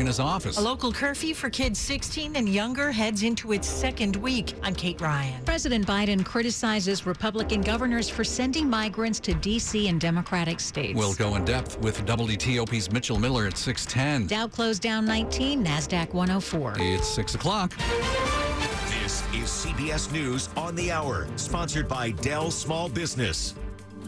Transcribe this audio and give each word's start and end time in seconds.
in 0.00 0.06
his 0.06 0.20
office. 0.20 0.58
A 0.58 0.60
local 0.60 0.92
curfew 0.92 1.34
for 1.34 1.50
kids 1.50 1.78
16 1.78 2.36
and 2.36 2.48
younger 2.48 2.90
heads 2.90 3.22
into 3.22 3.52
its 3.52 3.68
second 3.68 4.16
week. 4.16 4.54
I'm 4.62 4.74
Kate 4.74 5.00
Ryan. 5.00 5.44
President 5.44 5.86
Biden 5.86 6.24
criticizes 6.24 7.06
Republican 7.06 7.60
governors 7.60 8.08
for 8.08 8.24
sending 8.24 8.68
migrants 8.68 9.20
to 9.20 9.34
D.C. 9.34 9.88
and 9.88 10.00
Democratic 10.00 10.60
states. 10.60 10.96
We'll 10.98 11.14
go 11.14 11.36
in 11.36 11.44
depth 11.44 11.78
with 11.80 12.04
WTOP's 12.06 12.90
Mitchell 12.90 13.18
Miller 13.18 13.46
at 13.46 13.56
610. 13.56 14.26
Dow 14.26 14.46
closed 14.46 14.82
down 14.82 15.04
19, 15.04 15.64
NASDAQ 15.64 16.12
104. 16.12 16.76
It's 16.78 17.08
6 17.08 17.34
o'clock. 17.34 17.76
This 19.02 19.22
is 19.34 19.48
CBS 19.48 20.12
News 20.12 20.48
on 20.56 20.74
the 20.74 20.90
Hour, 20.92 21.26
sponsored 21.36 21.88
by 21.88 22.10
Dell 22.10 22.50
Small 22.50 22.88
Business. 22.88 23.54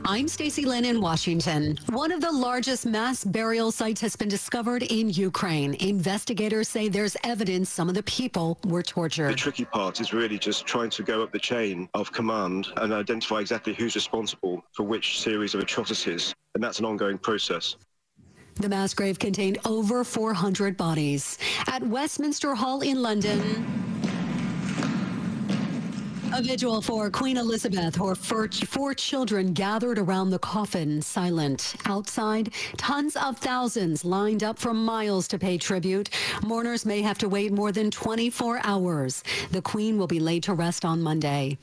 I'm 0.04 0.26
Stacy 0.26 0.64
Lynn 0.64 0.84
in 0.84 1.00
Washington. 1.00 1.78
One 1.90 2.10
of 2.10 2.20
the 2.20 2.32
largest 2.32 2.86
mass 2.86 3.22
burial 3.22 3.70
sites 3.70 4.00
has 4.00 4.16
been 4.16 4.28
discovered 4.28 4.82
in 4.82 5.10
Ukraine. 5.10 5.74
Investigators 5.74 6.68
say 6.68 6.88
there's 6.88 7.16
evidence 7.22 7.70
some 7.70 7.88
of 7.88 7.94
the 7.94 8.02
people 8.02 8.58
were 8.64 8.82
tortured. 8.82 9.30
The 9.30 9.36
tricky 9.36 9.64
part 9.64 10.00
is 10.00 10.12
really 10.12 10.38
just 10.38 10.66
trying 10.66 10.90
to 10.90 11.04
go 11.04 11.22
up 11.22 11.30
the 11.30 11.38
chain 11.38 11.88
of 11.94 12.10
command 12.10 12.66
and 12.78 12.92
identify 12.92 13.38
exactly 13.38 13.74
who's 13.74 13.94
responsible 13.94 14.64
for 14.72 14.82
which 14.82 15.20
series 15.20 15.54
of 15.54 15.60
atrocities. 15.60 16.34
And 16.56 16.64
that's 16.64 16.80
an 16.80 16.84
ongoing 16.84 17.16
process. 17.16 17.76
The 18.56 18.68
mass 18.68 18.94
grave 18.94 19.20
contained 19.20 19.58
over 19.64 20.02
400 20.02 20.76
bodies. 20.76 21.38
At 21.68 21.82
Westminster 21.82 22.56
Hall 22.56 22.80
in 22.80 23.00
London, 23.00 23.81
a 26.34 26.40
vigil 26.40 26.80
for 26.80 27.10
Queen 27.10 27.36
Elizabeth. 27.36 27.96
Her 27.96 28.14
four 28.14 28.94
children 28.94 29.52
gathered 29.52 29.98
around 29.98 30.30
the 30.30 30.38
coffin, 30.38 31.02
silent. 31.02 31.74
Outside, 31.84 32.54
tons 32.78 33.16
of 33.16 33.36
thousands 33.38 34.04
lined 34.04 34.42
up 34.42 34.58
for 34.58 34.72
miles 34.72 35.28
to 35.28 35.38
pay 35.38 35.58
tribute. 35.58 36.08
Mourners 36.42 36.86
may 36.86 37.02
have 37.02 37.18
to 37.18 37.28
wait 37.28 37.52
more 37.52 37.70
than 37.70 37.90
24 37.90 38.60
hours. 38.64 39.22
The 39.50 39.60
Queen 39.60 39.98
will 39.98 40.06
be 40.06 40.20
laid 40.20 40.42
to 40.44 40.54
rest 40.54 40.84
on 40.84 41.02
Monday. 41.02 41.58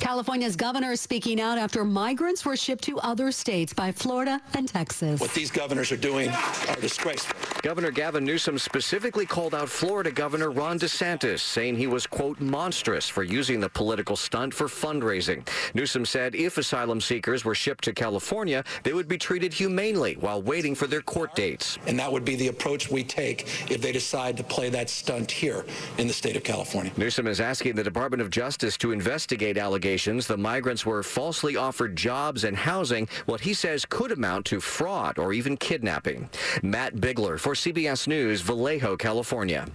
California's 0.00 0.56
governor 0.56 0.92
is 0.92 1.00
speaking 1.00 1.40
out 1.40 1.58
after 1.58 1.84
migrants 1.84 2.44
were 2.44 2.56
shipped 2.56 2.84
to 2.84 2.98
other 3.00 3.30
states 3.30 3.72
by 3.72 3.92
Florida 3.92 4.40
and 4.54 4.68
Texas. 4.68 5.20
What 5.20 5.32
these 5.32 5.50
governors 5.50 5.92
are 5.92 5.96
doing 5.96 6.30
are 6.30 6.80
disgraceful. 6.80 7.36
Governor 7.62 7.90
Gavin 7.90 8.24
Newsom 8.24 8.58
specifically 8.58 9.26
called 9.26 9.54
out 9.54 9.68
Florida 9.68 10.10
Governor 10.10 10.50
Ron 10.50 10.78
DeSantis, 10.78 11.40
saying 11.40 11.76
he 11.76 11.86
was, 11.86 12.06
quote, 12.06 12.40
monstrous 12.40 13.08
for 13.08 13.22
using 13.22 13.60
the 13.60 13.68
political 13.68 14.07
political 14.08 14.16
stunt 14.16 14.54
for 14.54 14.68
fundraising. 14.68 15.46
Newsom 15.74 16.06
said 16.06 16.34
if 16.34 16.56
asylum 16.56 16.98
seekers 16.98 17.44
were 17.44 17.54
shipped 17.54 17.84
to 17.84 17.92
California, 17.92 18.64
they 18.82 18.94
would 18.94 19.06
be 19.06 19.18
treated 19.18 19.52
humanely 19.52 20.14
while 20.14 20.40
waiting 20.40 20.74
for 20.74 20.86
their 20.86 21.02
court 21.02 21.34
dates. 21.34 21.78
And 21.86 21.98
that 21.98 22.10
would 22.10 22.24
be 22.24 22.34
the 22.36 22.48
approach 22.48 22.90
we 22.90 23.04
take 23.04 23.42
if 23.70 23.82
they 23.82 23.92
decide 23.92 24.38
to 24.38 24.42
play 24.42 24.70
that 24.70 24.88
stunt 24.88 25.30
here 25.30 25.66
in 25.98 26.06
the 26.06 26.14
state 26.14 26.36
of 26.36 26.42
California. 26.42 26.90
Newsom 26.96 27.26
is 27.26 27.40
asking 27.40 27.74
the 27.76 27.84
Department 27.84 28.22
of 28.22 28.30
Justice 28.30 28.78
to 28.78 28.92
investigate 28.92 29.58
allegations 29.58 30.26
the 30.26 30.38
migrants 30.38 30.86
were 30.86 31.02
falsely 31.02 31.56
offered 31.56 31.94
jobs 31.94 32.44
and 32.44 32.56
housing, 32.56 33.06
what 33.26 33.40
he 33.40 33.52
says 33.52 33.84
could 33.84 34.12
amount 34.12 34.46
to 34.46 34.58
fraud 34.60 35.18
or 35.18 35.34
even 35.34 35.56
kidnapping. 35.56 36.30
Matt 36.62 36.94
Bigler 36.96 37.38
for 37.38 37.54
CBS 37.54 38.08
News, 38.08 38.40
Vallejo, 38.40 38.96
California. 38.96 39.66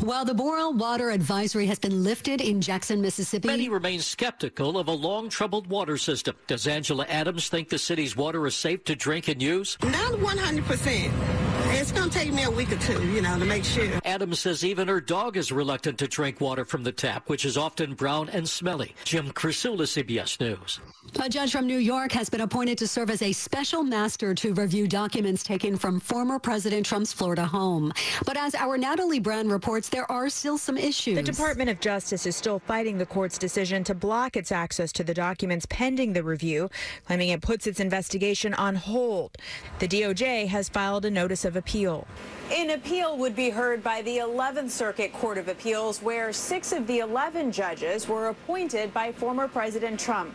While 0.00 0.26
the 0.26 0.34
boil 0.34 0.74
water 0.74 1.10
advisory 1.10 1.66
has 1.66 1.78
been 1.78 2.04
lifted 2.04 2.40
in 2.42 2.60
Jackson, 2.60 3.00
Mississippi. 3.00 3.48
Many 3.48 3.68
remain 3.68 4.00
skeptical 4.00 4.78
of 4.78 4.88
a 4.88 4.92
long 4.92 5.30
troubled 5.30 5.68
water 5.68 5.96
system. 5.96 6.36
Does 6.46 6.66
Angela 6.66 7.06
Adams 7.08 7.48
think 7.48 7.70
the 7.70 7.78
city's 7.78 8.14
water 8.14 8.46
is 8.46 8.54
safe 8.54 8.84
to 8.84 8.94
drink 8.94 9.28
and 9.28 9.40
use? 9.40 9.78
Not 9.82 10.12
100%. 10.12 11.55
It's 11.68 11.92
going 11.92 12.08
to 12.10 12.18
take 12.18 12.32
me 12.32 12.44
a 12.44 12.50
week 12.50 12.72
or 12.72 12.76
two, 12.76 13.06
you 13.08 13.20
know, 13.20 13.38
to 13.38 13.44
make 13.44 13.64
sure. 13.64 14.00
Adams 14.04 14.40
says 14.40 14.64
even 14.64 14.88
her 14.88 15.00
dog 15.00 15.36
is 15.36 15.50
reluctant 15.50 15.98
to 15.98 16.08
drink 16.08 16.40
water 16.40 16.64
from 16.64 16.82
the 16.82 16.92
tap, 16.92 17.28
which 17.28 17.44
is 17.44 17.56
often 17.56 17.94
brown 17.94 18.28
and 18.30 18.48
smelly. 18.48 18.94
Jim 19.04 19.30
Krasula, 19.32 19.82
CBS 19.82 20.40
News. 20.40 20.80
A 21.20 21.28
judge 21.28 21.52
from 21.52 21.66
New 21.66 21.78
York 21.78 22.12
has 22.12 22.28
been 22.28 22.42
appointed 22.42 22.78
to 22.78 22.88
serve 22.88 23.10
as 23.10 23.22
a 23.22 23.32
special 23.32 23.82
master 23.82 24.34
to 24.34 24.54
review 24.54 24.86
documents 24.86 25.42
taken 25.42 25.76
from 25.76 25.98
former 25.98 26.38
President 26.38 26.86
Trump's 26.86 27.12
Florida 27.12 27.44
home. 27.44 27.92
But 28.24 28.36
as 28.36 28.54
our 28.54 28.76
Natalie 28.76 29.20
Brand 29.20 29.50
reports, 29.50 29.88
there 29.88 30.10
are 30.10 30.28
still 30.28 30.58
some 30.58 30.76
issues. 30.76 31.16
The 31.16 31.22
Department 31.22 31.70
of 31.70 31.80
Justice 31.80 32.26
is 32.26 32.36
still 32.36 32.58
fighting 32.60 32.98
the 32.98 33.06
court's 33.06 33.38
decision 33.38 33.82
to 33.84 33.94
block 33.94 34.36
its 34.36 34.52
access 34.52 34.92
to 34.92 35.04
the 35.04 35.14
documents 35.14 35.66
pending 35.70 36.12
the 36.12 36.22
review, 36.22 36.68
claiming 37.06 37.30
it 37.30 37.40
puts 37.40 37.66
its 37.66 37.80
investigation 37.80 38.54
on 38.54 38.74
hold. 38.74 39.36
The 39.78 39.88
DOJ 39.88 40.46
has 40.48 40.68
filed 40.68 41.04
a 41.04 41.10
notice 41.10 41.44
of 41.44 41.55
appeal. 41.56 42.06
An 42.52 42.70
appeal 42.70 43.16
would 43.18 43.34
be 43.34 43.50
heard 43.50 43.82
by 43.82 44.02
the 44.02 44.18
11th 44.18 44.70
Circuit 44.70 45.12
Court 45.12 45.36
of 45.38 45.48
Appeals, 45.48 46.00
where 46.00 46.32
six 46.32 46.72
of 46.72 46.86
the 46.86 47.00
11 47.00 47.50
judges 47.50 48.08
were 48.08 48.28
appointed 48.28 48.94
by 48.94 49.10
former 49.12 49.48
President 49.48 49.98
Trump. 49.98 50.34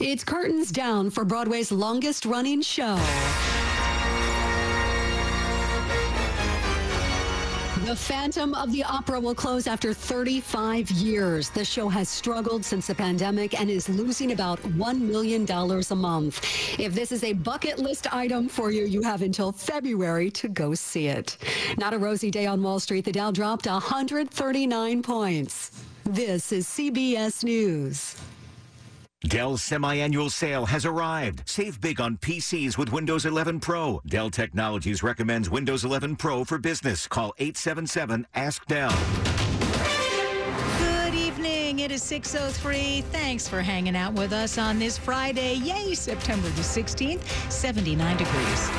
It's 0.00 0.24
curtains 0.24 0.70
down 0.70 1.10
for 1.10 1.24
Broadway's 1.24 1.72
longest 1.72 2.24
running 2.24 2.62
show. 2.62 2.96
The 7.88 7.96
Phantom 7.96 8.52
of 8.52 8.70
the 8.70 8.84
Opera 8.84 9.18
will 9.18 9.34
close 9.34 9.66
after 9.66 9.94
35 9.94 10.90
years. 10.90 11.48
The 11.48 11.64
show 11.64 11.88
has 11.88 12.10
struggled 12.10 12.62
since 12.62 12.86
the 12.86 12.94
pandemic 12.94 13.58
and 13.58 13.70
is 13.70 13.88
losing 13.88 14.32
about 14.32 14.60
$1 14.60 15.00
million 15.00 15.50
a 15.50 15.94
month. 15.96 16.44
If 16.78 16.92
this 16.92 17.12
is 17.12 17.24
a 17.24 17.32
bucket 17.32 17.78
list 17.78 18.12
item 18.14 18.46
for 18.46 18.70
you, 18.70 18.84
you 18.84 19.00
have 19.00 19.22
until 19.22 19.52
February 19.52 20.30
to 20.32 20.48
go 20.48 20.74
see 20.74 21.06
it. 21.06 21.38
Not 21.78 21.94
a 21.94 21.98
rosy 21.98 22.30
day 22.30 22.44
on 22.44 22.62
Wall 22.62 22.78
Street. 22.78 23.06
The 23.06 23.12
Dow 23.12 23.30
dropped 23.30 23.66
139 23.66 25.02
points. 25.02 25.82
This 26.04 26.52
is 26.52 26.66
CBS 26.66 27.42
News. 27.42 28.16
Dell's 29.26 29.64
semi-annual 29.64 30.30
sale 30.30 30.66
has 30.66 30.86
arrived. 30.86 31.42
Save 31.44 31.80
big 31.80 32.00
on 32.00 32.18
PCs 32.18 32.78
with 32.78 32.92
Windows 32.92 33.26
11 33.26 33.58
Pro. 33.58 34.00
Dell 34.06 34.30
Technologies 34.30 35.02
recommends 35.02 35.50
Windows 35.50 35.84
11 35.84 36.14
Pro 36.14 36.44
for 36.44 36.56
business. 36.56 37.08
Call 37.08 37.34
877-ASK-DELL. 37.40 38.92
Good 40.78 41.14
evening. 41.14 41.80
It 41.80 41.90
is 41.90 42.02
6.03. 42.02 43.02
Thanks 43.04 43.48
for 43.48 43.60
hanging 43.60 43.96
out 43.96 44.12
with 44.14 44.32
us 44.32 44.56
on 44.56 44.78
this 44.78 44.96
Friday. 44.96 45.54
Yay, 45.54 45.94
September 45.94 46.48
the 46.50 46.62
16th, 46.62 47.24
79 47.50 48.16
degrees. 48.16 48.70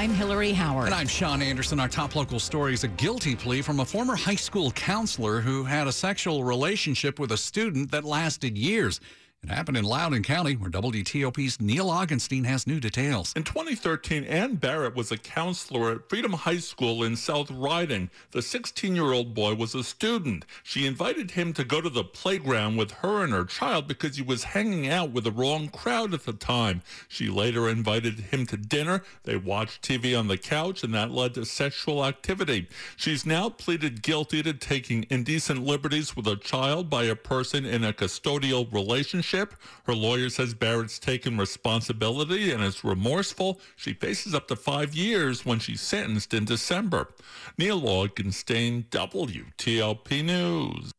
I'm 0.00 0.14
Hillary 0.14 0.52
Howard. 0.52 0.86
And 0.86 0.94
I'm 0.94 1.06
Sean 1.06 1.42
Anderson. 1.42 1.78
Our 1.78 1.86
top 1.86 2.16
local 2.16 2.40
story 2.40 2.72
is 2.72 2.84
a 2.84 2.88
guilty 2.88 3.36
plea 3.36 3.60
from 3.60 3.80
a 3.80 3.84
former 3.84 4.16
high 4.16 4.34
school 4.34 4.70
counselor 4.70 5.42
who 5.42 5.62
had 5.62 5.86
a 5.86 5.92
sexual 5.92 6.42
relationship 6.42 7.18
with 7.18 7.32
a 7.32 7.36
student 7.36 7.90
that 7.90 8.02
lasted 8.02 8.56
years. 8.56 8.98
It 9.42 9.48
happened 9.48 9.78
in 9.78 9.84
Loudoun 9.84 10.22
County, 10.22 10.54
where 10.54 10.70
WTOP's 10.70 11.62
Neil 11.62 11.86
Augenstein 11.86 12.44
has 12.44 12.66
new 12.66 12.78
details. 12.78 13.32
In 13.34 13.42
2013, 13.42 14.24
Ann 14.24 14.56
Barrett 14.56 14.94
was 14.94 15.10
a 15.10 15.16
counselor 15.16 15.92
at 15.92 16.10
Freedom 16.10 16.34
High 16.34 16.58
School 16.58 17.02
in 17.02 17.16
South 17.16 17.50
Riding. 17.50 18.10
The 18.32 18.42
16 18.42 18.94
year 18.94 19.12
old 19.12 19.32
boy 19.32 19.54
was 19.54 19.74
a 19.74 19.82
student. 19.82 20.44
She 20.62 20.86
invited 20.86 21.30
him 21.30 21.54
to 21.54 21.64
go 21.64 21.80
to 21.80 21.88
the 21.88 22.04
playground 22.04 22.76
with 22.76 22.90
her 22.92 23.24
and 23.24 23.32
her 23.32 23.46
child 23.46 23.88
because 23.88 24.16
he 24.16 24.22
was 24.22 24.44
hanging 24.44 24.88
out 24.88 25.12
with 25.12 25.24
the 25.24 25.32
wrong 25.32 25.68
crowd 25.70 26.12
at 26.12 26.26
the 26.26 26.34
time. 26.34 26.82
She 27.08 27.30
later 27.30 27.66
invited 27.66 28.20
him 28.20 28.44
to 28.48 28.58
dinner. 28.58 29.04
They 29.24 29.36
watched 29.36 29.80
TV 29.80 30.18
on 30.18 30.28
the 30.28 30.36
couch, 30.36 30.84
and 30.84 30.92
that 30.92 31.12
led 31.12 31.32
to 31.34 31.46
sexual 31.46 32.04
activity. 32.04 32.68
She's 32.94 33.24
now 33.24 33.48
pleaded 33.48 34.02
guilty 34.02 34.42
to 34.42 34.52
taking 34.52 35.06
indecent 35.08 35.64
liberties 35.64 36.14
with 36.14 36.26
a 36.26 36.36
child 36.36 36.90
by 36.90 37.04
a 37.04 37.16
person 37.16 37.64
in 37.64 37.84
a 37.84 37.94
custodial 37.94 38.70
relationship 38.70 39.29
Her 39.32 39.94
lawyer 39.94 40.28
says 40.28 40.54
Barrett's 40.54 40.98
taken 40.98 41.38
responsibility 41.38 42.50
and 42.50 42.62
is 42.62 42.84
remorseful. 42.84 43.60
She 43.76 43.92
faces 43.92 44.34
up 44.34 44.48
to 44.48 44.56
five 44.56 44.94
years 44.94 45.46
when 45.46 45.58
she's 45.58 45.80
sentenced 45.80 46.34
in 46.34 46.44
December. 46.44 47.08
Neil 47.56 47.80
Augenstein, 47.80 48.84
WTOP 48.90 50.24
News. 50.24 50.92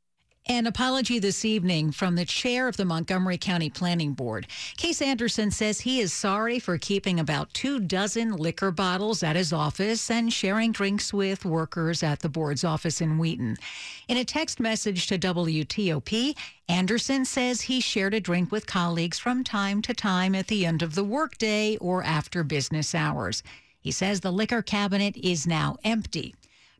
An 0.48 0.66
apology 0.66 1.20
this 1.20 1.46
evening 1.46 1.92
from 1.92 2.16
the 2.16 2.26
chair 2.26 2.68
of 2.68 2.76
the 2.76 2.84
Montgomery 2.84 3.38
County 3.38 3.70
Planning 3.70 4.14
Board. 4.14 4.48
Casey 4.76 5.06
Anderson 5.06 5.52
says 5.52 5.82
he 5.82 6.00
is 6.00 6.12
sorry 6.12 6.58
for 6.58 6.80
keeping 6.80 7.20
about 7.20 7.54
two 7.54 7.80
dozen 7.80 8.36
liquor 8.36 8.72
bottles 8.72 9.22
at 9.22 9.36
his 9.36 9.54
office 9.54 10.10
and 10.10 10.34
sharing 10.34 10.72
drinks 10.72 11.14
with 11.14 11.46
workers 11.46 12.02
at 12.02 12.22
the 12.22 12.28
board's 12.28 12.64
office 12.64 13.02
in 13.02 13.20
Wheaton. 13.20 13.56
In 14.08 14.18
a 14.18 14.26
text 14.26 14.60
message 14.60 15.06
to 15.08 15.20
WTOP, 15.20 16.36
Anderson 16.68 17.24
says 17.24 17.62
he 17.62 17.80
shared 17.80 18.16
a 18.16 18.20
drink 18.20 18.52
with 18.52 18.66
colleagues 18.66 19.20
from 19.20 19.44
time 19.44 19.80
to 19.84 19.94
time 19.94 20.34
at 20.34 20.48
the 20.48 20.66
end 20.66 20.82
of 20.82 20.96
the 20.96 21.04
workday 21.04 21.78
or 21.78 22.04
after 22.04 22.44
business 22.44 22.96
hours. 22.96 23.44
He 23.80 23.92
says 23.92 24.22
the 24.22 24.32
liquor 24.32 24.64
cabinet 24.64 25.16
is 25.18 25.46
now 25.46 25.78
empty. 25.84 26.34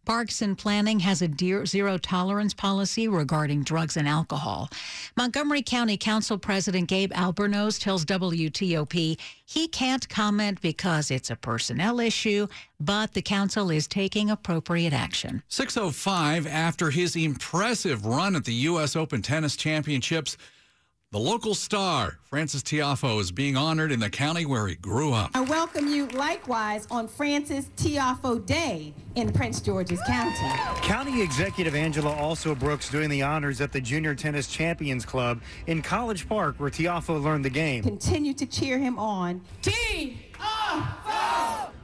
Parks 0.06 0.42
and 0.42 0.58
Planning 0.58 1.00
has 1.02 1.22
a 1.22 1.30
zero 1.66 1.98
tolerance 1.98 2.56
policy 2.56 3.08
regarding 3.08 3.64
drugs 3.64 3.98
and 3.98 4.08
alcohol. 4.08 4.70
Montgomery 5.16 5.62
County 5.62 5.96
Council 5.96 6.40
President 6.40 6.88
Gabe 6.88 7.12
Albornoz 7.14 7.80
tells 7.80 8.04
WTOP 8.06 9.20
he 9.46 9.68
can't 9.68 10.10
comment 10.10 10.60
because 10.60 11.12
it's 11.12 11.30
a 11.30 11.36
personnel 11.36 12.00
issue, 12.00 12.48
but 12.80 13.14
the 13.14 13.22
council 13.22 13.70
is 13.70 13.88
taking 13.88 14.32
appropriate 14.32 14.94
action. 14.94 15.44
605 15.50 16.48
after 16.48 16.90
his 16.90 17.16
impressive 17.16 18.06
run 18.06 18.36
at 18.36 18.46
the 18.46 18.54
U.S. 18.54 18.96
Open 18.96 19.22
Tennis 19.22 19.56
Championships. 19.56 20.36
The 21.14 21.20
local 21.20 21.54
star, 21.54 22.20
Frances 22.30 22.64
Tiafoe, 22.64 23.20
is 23.20 23.34
being 23.34 23.58
honored 23.58 23.92
in 23.92 24.00
the 24.00 24.10
county 24.10 24.46
where 24.46 24.66
he 24.68 24.76
grew 24.76 25.12
up. 25.12 25.32
I 25.34 25.42
welcome 25.42 25.90
you 25.90 26.08
likewise 26.08 26.88
on 26.90 27.10
Frances 27.10 27.66
Tiafoe 27.76 28.46
Day 28.46 28.94
in 29.16 29.30
Prince 29.34 29.60
George's 29.60 30.00
County. 30.08 30.58
County 30.82 31.22
Executive 31.22 31.76
Angela 31.76 32.16
Alsobrooks 32.16 32.90
doing 32.90 33.10
the 33.10 33.24
honors 33.24 33.60
at 33.60 33.74
the 33.74 33.82
Junior 33.82 34.16
Tennis 34.16 34.48
Champions 34.48 35.06
Club 35.06 35.42
in 35.68 35.82
College 35.82 36.30
Park, 36.30 36.56
where 36.60 36.70
Tiafoe 36.70 37.22
learned 37.22 37.44
the 37.44 37.50
game. 37.50 37.84
Continue 37.84 38.34
to 38.34 38.46
cheer 38.46 38.78
him 38.78 38.98
on. 38.98 39.42
Tiafoe! 39.62 40.16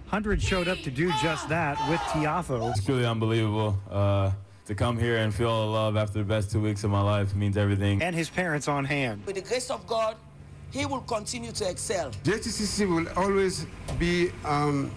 Hundreds 0.07 0.41
showed 0.41 0.69
up 0.69 0.77
to 0.77 0.89
do 0.89 1.11
just 1.21 1.49
that 1.49 1.77
with 1.89 1.99
Tiafoe. 1.99 2.69
It's 2.69 2.85
truly 2.85 3.05
unbelievable. 3.05 3.77
Uh, 3.91 4.31
to 4.67 4.75
come 4.75 4.97
here 4.97 5.17
and 5.17 5.33
feel 5.33 5.61
the 5.61 5.71
love 5.71 5.95
after 5.95 6.19
the 6.19 6.25
best 6.25 6.51
two 6.51 6.59
weeks 6.59 6.83
of 6.83 6.91
my 6.91 7.01
life 7.01 7.33
means 7.35 7.55
everything. 7.57 8.01
And 8.01 8.13
his 8.13 8.29
parents 8.29 8.67
on 8.67 8.83
hand. 8.83 9.25
With 9.25 9.35
the 9.35 9.41
grace 9.41 9.69
of 9.71 9.87
God, 9.87 10.17
he 10.71 10.85
will 10.85 11.01
continue 11.01 11.53
to 11.53 11.69
excel. 11.69 12.11
JTCC 12.23 12.87
will 12.87 13.07
always 13.17 13.65
be 13.97 14.31
um, 14.43 14.91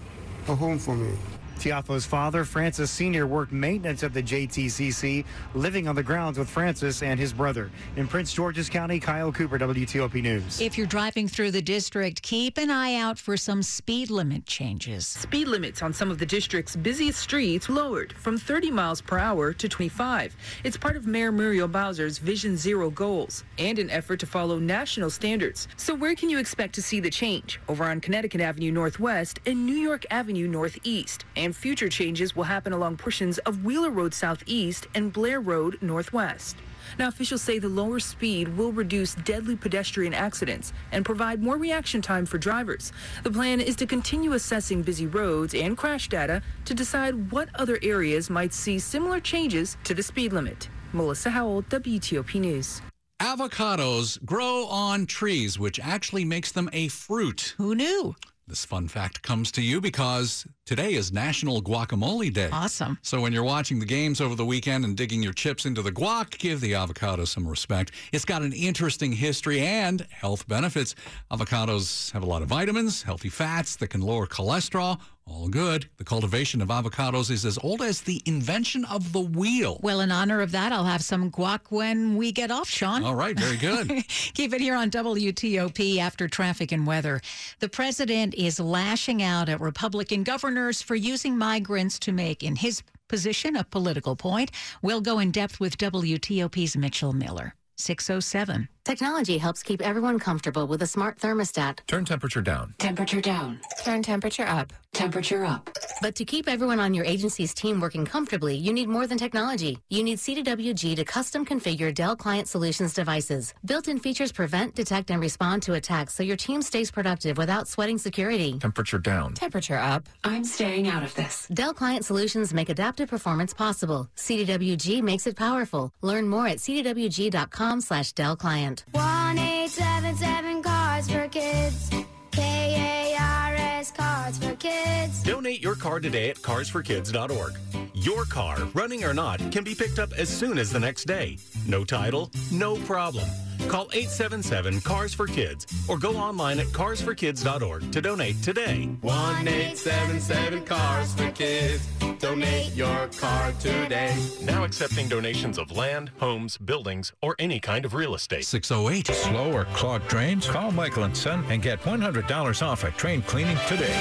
a 0.49 0.55
home 0.55 0.79
for 0.79 0.97
me. 0.97 1.13
Tiafoe's 1.61 2.07
father, 2.07 2.47
Frances 2.47 2.91
Sr., 2.91 3.27
worked 3.27 3.53
maintenance 3.53 4.03
at 4.03 4.15
the 4.15 4.23
JTCC, 4.23 5.27
living 5.55 5.87
on 5.87 5.95
the 5.95 6.03
grounds 6.03 6.39
with 6.39 6.49
Frances 6.49 7.03
and 7.03 7.21
his 7.21 7.35
brother. 7.35 7.71
In 7.97 8.09
Prince 8.09 8.33
George's 8.33 8.71
County, 8.71 8.99
Kyle 8.99 9.31
Cooper, 9.31 9.59
WTOP 9.59 10.23
News. 10.23 10.59
If 10.59 10.79
you're 10.79 10.87
driving 10.87 11.29
through 11.29 11.51
the 11.51 11.61
district, 11.61 12.23
keep 12.23 12.57
an 12.57 12.71
eye 12.71 12.95
out 12.95 13.19
for 13.19 13.37
some 13.37 13.63
speed 13.63 14.09
limit 14.09 14.47
changes. 14.47 15.07
Speed 15.07 15.49
limits 15.49 15.83
on 15.83 15.93
some 15.93 16.11
of 16.11 16.19
the 16.19 16.25
district's 16.25 16.77
busiest 16.77 17.19
streets 17.21 17.69
lowered 17.69 18.15
from 18.15 18.39
30 18.39 18.71
miles 18.71 19.03
per 19.03 19.19
hour 19.19 19.53
to 19.53 19.69
25. 19.69 20.35
It's 20.65 20.79
part 20.79 20.97
of 20.97 21.07
Mayor 21.07 21.31
Muriel 21.31 21.69
Bowser's 21.69 22.17
Vision 22.17 22.57
Zero 22.57 22.89
goals 22.89 23.45
and 23.59 23.79
an 23.79 23.91
effort 23.91 24.19
to 24.21 24.27
follow 24.27 24.59
national 24.59 25.11
standards. 25.11 25.69
So 25.77 25.95
where 25.95 26.15
can 26.15 26.31
you 26.31 26.39
expect 26.39 26.75
to 26.77 26.83
see 26.83 27.01
the 27.01 27.11
change? 27.11 27.61
Over 27.69 27.85
on 27.85 28.01
Connecticut 28.01 28.41
Avenue 28.41 28.73
Northwest 28.73 29.41
and 29.45 29.67
New 29.67 29.77
York 29.77 30.07
Avenue 30.11 30.49
Northeast. 30.49 31.27
And 31.37 31.50
and 31.51 31.57
future 31.57 31.89
changes 31.89 32.37
will 32.37 32.45
happen 32.45 32.73
along 32.73 32.97
portions 32.97 33.39
of 33.39 33.65
Wheeler 33.65 33.91
Road 33.91 34.15
Southeast 34.15 34.87
and 34.95 35.13
Blair 35.13 35.41
Road 35.41 35.79
Northwest. 35.83 36.57
Now, 36.97 37.09
officials 37.09 37.43
say 37.43 37.59
the 37.59 37.69
lower 37.69 37.99
speed 37.99 38.57
will 38.57 38.71
reduce 38.71 39.17
deadly 39.17 39.57
pedestrian 39.57 40.15
accidents 40.15 40.73
and 40.93 41.05
provide 41.05 41.43
more 41.43 41.57
reaction 41.57 42.03
time 42.03 42.25
for 42.25 42.39
drivers. 42.39 42.93
The 43.25 43.33
plan 43.33 43.61
is 43.61 43.75
to 43.77 43.87
continue 43.87 44.35
assessing 44.35 44.83
busy 44.83 45.09
roads 45.09 45.53
and 45.53 45.77
crash 45.77 46.09
data 46.09 46.41
to 46.67 46.73
decide 46.73 47.33
what 47.33 47.49
other 47.57 47.81
areas 47.83 48.31
might 48.31 48.53
see 48.53 48.79
similar 48.79 49.19
changes 49.19 49.77
to 49.83 49.93
the 49.93 50.05
speed 50.05 50.33
limit. 50.33 50.69
Melissa 50.93 51.31
Howell, 51.31 51.65
WTOP 51.65 52.39
News. 52.39 52.81
Avocados 53.19 54.25
grow 54.25 54.67
on 54.67 55.05
trees, 55.05 55.59
which 55.59 55.81
actually 55.81 56.25
makes 56.25 56.53
them 56.53 56.71
a 56.73 56.87
fruit. 56.87 57.55
Who 57.59 57.75
knew? 57.75 58.15
This 58.51 58.65
fun 58.65 58.89
fact 58.89 59.23
comes 59.23 59.53
to 59.53 59.63
you 59.63 59.81
because 59.81 60.45
today 60.67 60.95
is 60.95 61.13
National 61.13 61.63
Guacamole 61.63 62.33
Day. 62.33 62.49
Awesome. 62.51 62.99
So 63.01 63.21
when 63.21 63.33
you're 63.33 63.45
watching 63.45 63.79
the 63.79 63.87
games 63.87 64.21
over 64.21 64.35
the 64.35 64.45
weekend 64.45 64.85
and 64.85 64.97
digging 64.97 65.23
your 65.23 65.33
chips 65.33 65.67
into 65.67 65.83
the 65.83 65.93
guac, 65.93 66.37
give 66.37 66.61
the 66.61 66.75
avocado 66.75 67.25
some 67.27 67.47
respect. 67.47 67.93
It's 68.13 68.25
got 68.25 68.43
an 68.43 68.53
interesting 68.53 69.13
history 69.13 69.61
and 69.61 70.05
health 70.11 70.49
benefits. 70.49 70.97
Avocados 71.31 72.11
have 72.11 72.25
a 72.25 72.27
lot 72.27 72.43
of 72.43 72.49
vitamins, 72.49 73.05
healthy 73.05 73.29
fats 73.29 73.77
that 73.77 73.87
can 73.87 74.01
lower 74.01 74.27
cholesterol. 74.27 74.99
All 75.31 75.49
good. 75.49 75.89
The 75.97 76.05
cultivation 76.05 76.61
of 76.61 76.69
avocados 76.69 77.31
is 77.31 77.45
as 77.45 77.57
old 77.63 77.83
as 77.83 78.01
the 78.01 78.21
invention 78.27 78.85
of 78.85 79.13
the 79.13 79.21
wheel. 79.21 79.79
Well, 79.81 80.01
in 80.01 80.11
honor 80.11 80.41
of 80.41 80.51
that, 80.51 80.73
I'll 80.73 80.85
have 80.85 81.03
some 81.03 81.31
guac 81.31 81.61
when 81.71 82.17
we 82.17 82.33
get 82.33 82.51
off, 82.51 82.69
Sean. 82.69 83.05
All 83.05 83.15
right, 83.15 83.39
very 83.39 83.57
good. 83.57 83.89
Keep 84.35 84.55
it 84.55 84.61
here 84.61 84.75
on 84.75 84.91
WTOP 84.91 85.99
after 85.99 86.27
traffic 86.27 86.73
and 86.73 86.85
weather. 86.85 87.21
The 87.61 87.69
president 87.69 88.35
is 88.35 88.59
lashing 88.59 89.23
out 89.23 89.49
at 89.49 89.61
Republican 89.61 90.25
governors 90.25 90.83
for 90.83 90.97
using 90.97 91.39
migrants 91.39 92.01
to 92.01 92.13
make, 92.13 92.43
in 92.43 92.57
his 92.57 92.83
position, 93.09 93.55
a 93.55 93.63
political 93.63 94.17
point. 94.17 94.51
We'll 94.83 95.01
go 95.01 95.21
in 95.21 95.31
depth 95.31 95.61
with 95.61 95.79
WTOP's 95.79 96.77
Mitchell 96.77 97.13
Miller. 97.13 97.55
607. 97.77 98.69
Technology 98.91 99.39
helps 99.39 99.63
keep 99.63 99.81
everyone 99.83 100.19
comfortable 100.19 100.67
with 100.67 100.83
a 100.83 100.87
smart 100.89 101.17
thermostat. 101.17 101.79
Turn 101.87 102.05
temperature 102.05 102.41
down. 102.41 102.75
Temperature 102.79 103.21
down. 103.21 103.61
Turn 103.85 104.03
temperature 104.03 104.45
up. 104.45 104.73
Temperature 104.93 105.45
up. 105.45 105.71
But 106.03 106.17
to 106.17 106.25
keep 106.25 106.49
everyone 106.49 106.81
on 106.81 106.93
your 106.93 107.05
agency's 107.05 107.55
team 107.55 107.81
working 107.81 108.05
comfortably, 108.05 108.57
you 108.57 108.73
need 108.73 108.89
more 108.89 109.07
than 109.07 109.17
technology. 109.17 109.79
You 109.91 110.03
need 110.03 110.19
CDWG 110.19 110.97
to 110.97 111.05
custom 111.05 111.47
configure 111.47 111.95
Dell 111.95 112.17
Client 112.17 112.49
Solutions 112.49 112.93
devices. 112.93 113.55
Built-in 113.65 114.01
features 114.01 114.33
prevent, 114.33 114.75
detect, 114.75 115.13
and 115.13 115.21
respond 115.21 115.63
to 115.63 115.75
attacks 115.75 116.15
so 116.15 116.25
your 116.25 116.37
team 116.37 116.61
stays 116.61 116.91
productive 116.91 117.39
without 117.39 117.69
sweating 117.69 117.99
security. 117.99 118.59
Temperature 118.59 118.99
down. 118.99 119.35
Temperature 119.35 119.79
up. 119.79 120.09
I'm 120.25 120.43
staying 120.43 120.89
out 120.89 121.05
of 121.05 121.15
this. 121.15 121.47
Dell 121.55 121.75
Client 121.75 122.05
Solutions 122.05 122.53
make 122.53 122.69
adaptive 122.69 123.09
performance 123.09 123.55
possible. 123.55 124.09
CDWG 124.17 125.01
makes 125.01 125.29
it 125.29 125.37
powerful. 125.37 125.93
Learn 126.03 126.29
more 126.29 126.49
at 126.49 126.59
cdwg.com 126.59 127.81
slash 127.83 128.13
Dell 128.15 128.35
Client. 128.35 128.80
1877 128.93 130.63
Kars4Kids. 130.63 132.07
K-A-R-S 132.31 133.93
Kars4Kids. 133.93 135.25
Donate 135.25 135.61
your 135.61 135.75
car 135.75 136.01
today 136.01 136.31
at 136.31 136.37
carsforkids.org. 136.37 137.55
Your 137.95 138.25
car, 138.25 138.59
running 138.75 139.05
or 139.05 139.13
not, 139.13 139.39
can 139.53 139.65
be 139.65 139.75
picked 139.75 139.99
up 139.99 140.13
as 140.15 140.29
soon 140.29 140.59
as 140.59 140.71
the 140.71 140.81
next 140.81 141.05
day. 141.05 141.37
No 141.67 141.85
title, 141.85 142.31
no 142.51 142.77
problem. 142.87 143.29
Call 143.69 143.91
877 143.93 144.81
Cars 144.81 145.13
for 145.13 145.27
Kids 145.27 145.67
or 145.89 145.99
go 145.99 146.17
online 146.17 146.59
at 146.61 146.67
carsforkids.org 146.69 147.93
to 147.93 148.01
donate 148.01 148.43
today. 148.43 148.85
1 149.03 149.49
877 149.49 150.65
Cars 150.65 151.15
for 151.15 151.31
Kids. 151.33 151.87
Donate 152.19 152.75
your 152.75 153.09
car 153.19 153.53
today. 153.61 154.15
Now 154.43 154.65
accepting 154.65 155.09
donations 155.09 155.59
of 155.59 155.71
land, 155.71 156.11
homes, 156.19 156.59
buildings, 156.59 157.13
or 157.23 157.37
any 157.39 157.61
kind 157.61 157.85
of 157.85 157.95
real 157.95 158.15
estate. 158.15 158.45
608. 158.45 159.07
Slow 159.15 159.53
or 159.53 159.65
clogged 159.67 160.09
drains? 160.09 160.47
Call 160.47 160.71
Michael 160.73 161.05
and 161.05 161.17
Son 161.17 161.45
and 161.49 161.63
get 161.63 161.81
$100 161.83 162.63
off 162.67 162.85
at 162.85 162.97
train 162.99 163.23
cleaning 163.23 163.59
today. 163.67 164.01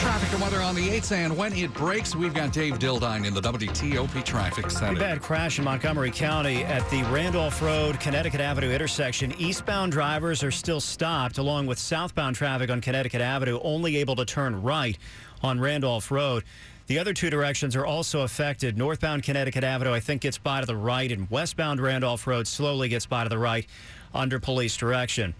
Traffic 0.00 0.32
and 0.32 0.42
weather 0.42 0.60
on 0.60 0.74
the 0.74 0.88
8s, 0.88 1.12
and 1.12 1.36
when 1.36 1.52
it 1.52 1.72
breaks, 1.74 2.16
we've 2.16 2.34
got 2.34 2.52
Dave 2.52 2.78
Dildine 2.78 3.24
in 3.24 3.34
the 3.34 3.40
WTOP 3.40 4.24
Traffic 4.24 4.70
Center. 4.70 4.96
A 4.96 4.98
bad 4.98 5.22
crash 5.22 5.58
in 5.58 5.64
Montgomery 5.64 6.10
County 6.10 6.64
at 6.64 6.88
the 6.90 7.02
Randolph 7.04 7.62
Road, 7.62 8.00
Connecticut 8.00 8.40
Avenue 8.40 8.70
intersection. 8.70 9.32
Eastbound 9.38 9.92
drivers 9.92 10.42
are 10.42 10.50
still 10.50 10.80
stopped, 10.80 11.38
along 11.38 11.66
with 11.66 11.78
southbound 11.78 12.36
traffic 12.36 12.68
on 12.68 12.80
Connecticut 12.80 13.20
Avenue, 13.20 13.60
only 13.62 13.96
able 13.96 14.16
to 14.16 14.24
turn 14.24 14.60
right 14.60 14.98
on 15.42 15.60
Randolph 15.60 16.10
Road. 16.10 16.44
The 16.86 16.98
other 16.98 17.12
two 17.12 17.30
directions 17.30 17.76
are 17.76 17.86
also 17.86 18.20
affected. 18.22 18.76
Northbound 18.76 19.22
Connecticut 19.22 19.64
Avenue, 19.64 19.92
I 19.92 20.00
think, 20.00 20.22
gets 20.22 20.38
by 20.38 20.60
to 20.60 20.66
the 20.66 20.76
right, 20.76 21.10
and 21.10 21.30
westbound 21.30 21.80
Randolph 21.80 22.26
Road 22.26 22.46
slowly 22.46 22.88
gets 22.88 23.06
by 23.06 23.22
to 23.22 23.28
the 23.28 23.38
right 23.38 23.66
under 24.14 24.38
police 24.38 24.76
direction. 24.76 25.34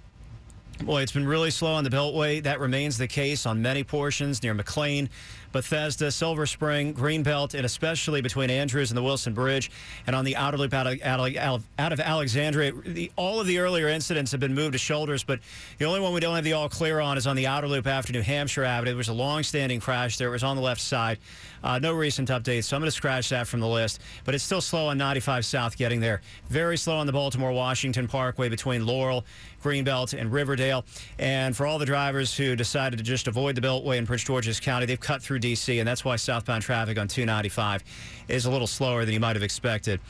Boy, 0.82 1.02
it's 1.02 1.12
been 1.12 1.26
really 1.26 1.50
slow 1.50 1.74
on 1.74 1.84
the 1.84 1.90
Beltway. 1.90 2.42
That 2.42 2.58
remains 2.58 2.98
the 2.98 3.06
case 3.06 3.46
on 3.46 3.60
many 3.62 3.84
portions 3.84 4.42
near 4.42 4.54
McLean, 4.54 5.10
Bethesda, 5.52 6.10
Silver 6.10 6.46
Spring, 6.46 6.94
Greenbelt, 6.94 7.54
and 7.54 7.64
especially 7.64 8.20
between 8.20 8.50
Andrews 8.50 8.90
and 8.90 8.98
the 8.98 9.02
Wilson 9.02 9.34
Bridge, 9.34 9.70
and 10.06 10.16
on 10.16 10.24
the 10.24 10.36
outer 10.36 10.56
loop 10.56 10.74
out 10.74 10.86
of, 10.86 11.00
out 11.02 11.92
of, 11.92 12.00
Alexandria. 12.00 12.72
The, 12.72 13.12
all 13.16 13.40
of 13.40 13.46
the 13.46 13.58
earlier 13.58 13.88
incidents 13.88 14.32
have 14.32 14.40
been 14.40 14.54
moved 14.54 14.72
to 14.72 14.78
shoulders, 14.78 15.22
but 15.22 15.40
the 15.78 15.84
only 15.84 16.00
one 16.00 16.12
we 16.12 16.20
don't 16.20 16.34
have 16.34 16.44
the 16.44 16.54
all 16.54 16.68
clear 16.68 17.00
on 17.00 17.18
is 17.18 17.26
on 17.26 17.36
the 17.36 17.46
outer 17.46 17.68
loop 17.68 17.86
after 17.86 18.12
New 18.12 18.22
Hampshire 18.22 18.64
Avenue. 18.64 18.90
There 18.90 18.96
was 18.96 19.08
a 19.08 19.12
long-standing 19.12 19.80
crash 19.80 20.16
there. 20.16 20.28
It 20.28 20.32
was 20.32 20.44
on 20.44 20.56
the 20.56 20.62
left 20.62 20.80
side. 20.80 21.18
Uh, 21.62 21.78
no 21.78 21.92
recent 21.92 22.28
updates, 22.28 22.64
so 22.64 22.76
I'm 22.76 22.80
going 22.80 22.88
to 22.88 22.96
scratch 22.96 23.28
that 23.28 23.46
from 23.46 23.60
the 23.60 23.68
list. 23.68 24.00
But 24.24 24.34
it's 24.34 24.42
still 24.42 24.60
slow 24.60 24.88
on 24.88 24.98
95 24.98 25.44
South 25.44 25.76
getting 25.76 26.00
there. 26.00 26.20
Very 26.48 26.76
slow 26.76 26.96
on 26.96 27.06
the 27.06 27.12
Baltimore-Washington 27.12 28.08
Parkway 28.08 28.48
between 28.48 28.84
Laurel, 28.84 29.24
Greenbelt, 29.62 30.18
and 30.18 30.32
Riverdale. 30.32 30.84
And 31.18 31.56
for 31.56 31.66
all 31.66 31.78
the 31.78 31.86
drivers 31.86 32.36
who 32.36 32.56
decided 32.56 32.96
to 32.98 33.02
just 33.02 33.28
avoid 33.28 33.54
the 33.54 33.60
Beltway 33.60 33.96
in 33.96 34.06
Prince 34.06 34.24
George's 34.24 34.60
County, 34.60 34.86
they've 34.86 35.00
cut 35.00 35.22
through 35.22 35.38
D.C., 35.38 35.78
and 35.78 35.86
that's 35.86 36.04
why 36.04 36.16
southbound 36.16 36.62
traffic 36.62 36.98
on 36.98 37.08
295 37.08 37.84
is 38.28 38.44
a 38.44 38.50
little 38.50 38.66
slower 38.66 39.04
than 39.04 39.14
you 39.14 39.20
might 39.20 39.36
have 39.36 39.42
expected. 39.42 40.00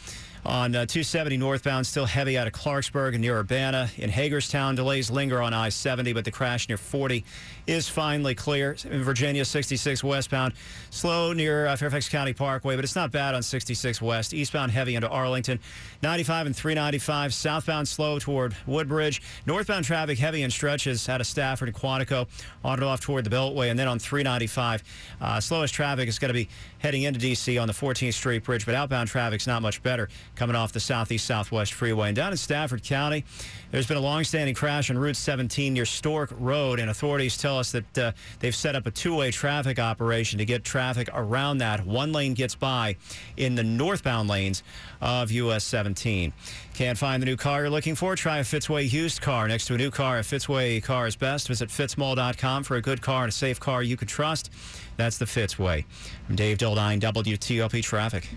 On 0.44 0.74
uh, 0.74 0.86
270 0.86 1.36
northbound, 1.36 1.86
still 1.86 2.04
heavy 2.04 2.36
out 2.36 2.48
of 2.48 2.52
Clarksburg 2.52 3.12
and 3.12 3.20
near 3.20 3.38
Urbana. 3.38 3.88
In 3.96 4.10
Hagerstown, 4.10 4.74
delays 4.74 5.08
linger 5.08 5.40
on 5.40 5.54
I 5.54 5.68
70, 5.68 6.12
but 6.14 6.24
the 6.24 6.32
crash 6.32 6.68
near 6.68 6.76
40 6.76 7.24
is 7.66 7.88
finally 7.88 8.34
clear. 8.34 8.76
In 8.90 9.02
Virginia, 9.02 9.44
66 9.44 10.02
westbound, 10.02 10.54
slow 10.90 11.32
near 11.32 11.66
uh, 11.66 11.76
Fairfax 11.76 12.08
County 12.08 12.32
Parkway, 12.32 12.76
but 12.76 12.84
it's 12.84 12.96
not 12.96 13.10
bad 13.12 13.34
on 13.34 13.42
66 13.42 14.02
west. 14.02 14.34
Eastbound, 14.34 14.72
heavy 14.72 14.94
into 14.94 15.08
Arlington. 15.08 15.60
95 16.02 16.46
and 16.46 16.56
395, 16.56 17.32
southbound, 17.32 17.86
slow 17.86 18.18
toward 18.18 18.56
Woodbridge. 18.66 19.22
Northbound 19.46 19.84
traffic, 19.84 20.18
heavy 20.18 20.42
in 20.42 20.50
stretches 20.50 21.08
out 21.08 21.20
of 21.20 21.26
Stafford 21.26 21.68
and 21.68 21.76
Quantico, 21.76 22.26
on 22.64 22.74
and 22.74 22.84
off 22.84 23.00
toward 23.00 23.24
the 23.24 23.30
Beltway. 23.30 23.70
And 23.70 23.78
then 23.78 23.88
on 23.88 23.98
395, 23.98 24.82
uh, 25.20 25.40
slowest 25.40 25.74
traffic 25.74 26.08
is 26.08 26.18
going 26.18 26.30
to 26.30 26.34
be 26.34 26.48
heading 26.78 27.04
into 27.04 27.20
D.C. 27.20 27.58
on 27.58 27.68
the 27.68 27.74
14th 27.74 28.14
Street 28.14 28.42
Bridge, 28.42 28.66
but 28.66 28.74
outbound 28.74 29.08
traffic's 29.08 29.46
not 29.46 29.62
much 29.62 29.82
better 29.82 30.08
coming 30.34 30.56
off 30.56 30.72
the 30.72 30.80
southeast 30.80 31.26
southwest 31.26 31.72
freeway. 31.72 32.08
And 32.08 32.16
down 32.16 32.32
in 32.32 32.36
Stafford 32.36 32.82
County, 32.82 33.24
there's 33.70 33.86
been 33.86 33.96
a 33.96 34.00
long-standing 34.00 34.54
crash 34.54 34.90
on 34.90 34.98
Route 34.98 35.16
17 35.16 35.72
near 35.72 35.86
Stork 35.86 36.30
Road, 36.38 36.80
and 36.80 36.90
authorities 36.90 37.36
tell 37.36 37.51
us 37.58 37.72
that 37.72 37.98
uh, 37.98 38.12
they've 38.40 38.54
set 38.54 38.76
up 38.76 38.86
a 38.86 38.90
two-way 38.90 39.30
traffic 39.30 39.78
operation 39.78 40.38
to 40.38 40.44
get 40.44 40.64
traffic 40.64 41.08
around 41.12 41.58
that. 41.58 41.84
One 41.86 42.12
lane 42.12 42.34
gets 42.34 42.54
by 42.54 42.96
in 43.36 43.54
the 43.54 43.62
northbound 43.62 44.28
lanes 44.28 44.62
of 45.00 45.30
US 45.30 45.64
17. 45.64 46.32
Can't 46.74 46.98
find 46.98 47.22
the 47.22 47.26
new 47.26 47.36
car 47.36 47.60
you're 47.60 47.70
looking 47.70 47.94
for? 47.94 48.16
Try 48.16 48.38
a 48.38 48.42
Fitzway 48.42 48.90
used 48.90 49.20
car. 49.20 49.46
Next 49.48 49.66
to 49.66 49.74
a 49.74 49.78
new 49.78 49.90
car, 49.90 50.18
a 50.18 50.22
Fitzway 50.22 50.82
car 50.82 51.06
is 51.06 51.16
best. 51.16 51.48
Visit 51.48 51.68
fitzmall.com 51.68 52.64
for 52.64 52.76
a 52.76 52.82
good 52.82 53.02
car 53.02 53.24
and 53.24 53.30
a 53.30 53.32
safe 53.32 53.60
car 53.60 53.82
you 53.82 53.96
can 53.96 54.08
trust. 54.08 54.50
That's 54.96 55.18
the 55.18 55.26
Fitzway. 55.26 55.84
I'm 56.28 56.36
Dave 56.36 56.58
Dildine, 56.58 57.00
WTOP 57.00 57.82
Traffic. 57.82 58.28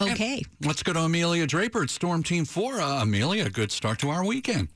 Okay. 0.00 0.42
Let's 0.64 0.82
go 0.82 0.92
to 0.92 1.00
Amelia 1.00 1.46
Draper 1.46 1.82
at 1.82 1.90
Storm 1.90 2.22
Team 2.22 2.44
4. 2.44 2.80
Uh, 2.80 3.02
Amelia, 3.02 3.48
good 3.48 3.70
start 3.70 3.98
to 4.00 4.10
our 4.10 4.24
weekend. 4.24 4.68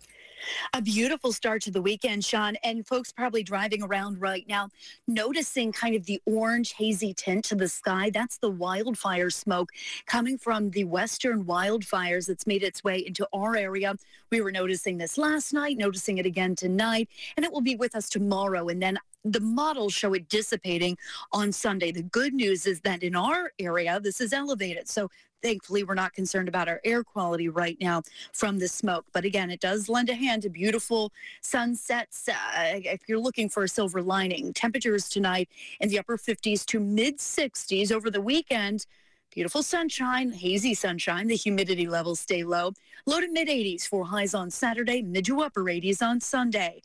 A 0.74 0.82
beautiful 0.82 1.32
start 1.32 1.62
to 1.62 1.70
the 1.70 1.82
weekend, 1.82 2.24
Sean, 2.24 2.56
and 2.64 2.86
folks 2.86 3.12
probably 3.12 3.42
driving 3.42 3.82
around 3.82 4.20
right 4.20 4.46
now, 4.48 4.70
noticing 5.06 5.72
kind 5.72 5.94
of 5.94 6.06
the 6.06 6.20
orange 6.26 6.72
hazy 6.72 7.14
tint 7.14 7.44
to 7.46 7.54
the 7.54 7.68
sky. 7.68 8.10
That's 8.10 8.38
the 8.38 8.50
wildfire 8.50 9.30
smoke 9.30 9.70
coming 10.06 10.38
from 10.38 10.70
the 10.70 10.84
western 10.84 11.44
wildfires 11.44 12.26
that's 12.26 12.46
made 12.46 12.62
its 12.62 12.84
way 12.84 13.04
into 13.06 13.26
our 13.32 13.56
area. 13.56 13.94
We 14.30 14.40
were 14.40 14.52
noticing 14.52 14.98
this 14.98 15.18
last 15.18 15.52
night, 15.52 15.78
noticing 15.78 16.18
it 16.18 16.26
again 16.26 16.54
tonight, 16.54 17.08
and 17.36 17.44
it 17.44 17.52
will 17.52 17.60
be 17.60 17.76
with 17.76 17.94
us 17.94 18.08
tomorrow. 18.08 18.68
And 18.68 18.82
then 18.82 18.98
the 19.24 19.40
models 19.40 19.92
show 19.92 20.14
it 20.14 20.28
dissipating 20.28 20.96
on 21.32 21.52
Sunday. 21.52 21.92
The 21.92 22.02
good 22.02 22.34
news 22.34 22.66
is 22.66 22.80
that 22.82 23.02
in 23.02 23.14
our 23.14 23.52
area, 23.58 24.00
this 24.00 24.20
is 24.20 24.32
elevated. 24.32 24.88
So 24.88 25.10
thankfully 25.42 25.84
we're 25.84 25.94
not 25.94 26.12
concerned 26.12 26.48
about 26.48 26.68
our 26.68 26.80
air 26.84 27.04
quality 27.04 27.48
right 27.48 27.76
now 27.80 28.02
from 28.32 28.58
the 28.58 28.66
smoke 28.66 29.06
but 29.12 29.24
again 29.24 29.50
it 29.50 29.60
does 29.60 29.88
lend 29.88 30.10
a 30.10 30.14
hand 30.14 30.42
to 30.42 30.50
beautiful 30.50 31.12
sunsets 31.42 32.28
uh, 32.28 32.34
if 32.56 33.02
you're 33.08 33.20
looking 33.20 33.48
for 33.48 33.62
a 33.62 33.68
silver 33.68 34.02
lining 34.02 34.52
temperatures 34.52 35.08
tonight 35.08 35.48
in 35.78 35.88
the 35.88 35.98
upper 35.98 36.16
50s 36.16 36.64
to 36.66 36.80
mid 36.80 37.18
60s 37.18 37.92
over 37.92 38.10
the 38.10 38.20
weekend 38.20 38.84
Beautiful 39.30 39.62
sunshine, 39.62 40.32
hazy 40.32 40.72
sunshine. 40.72 41.26
The 41.26 41.36
humidity 41.36 41.86
levels 41.86 42.18
stay 42.18 42.44
low. 42.44 42.72
Low 43.04 43.20
to 43.20 43.30
mid 43.30 43.46
80s 43.46 43.86
for 43.86 44.06
highs 44.06 44.32
on 44.34 44.50
Saturday, 44.50 45.02
mid 45.02 45.26
to 45.26 45.42
upper 45.42 45.64
80s 45.64 46.00
on 46.00 46.20
Sunday. 46.20 46.80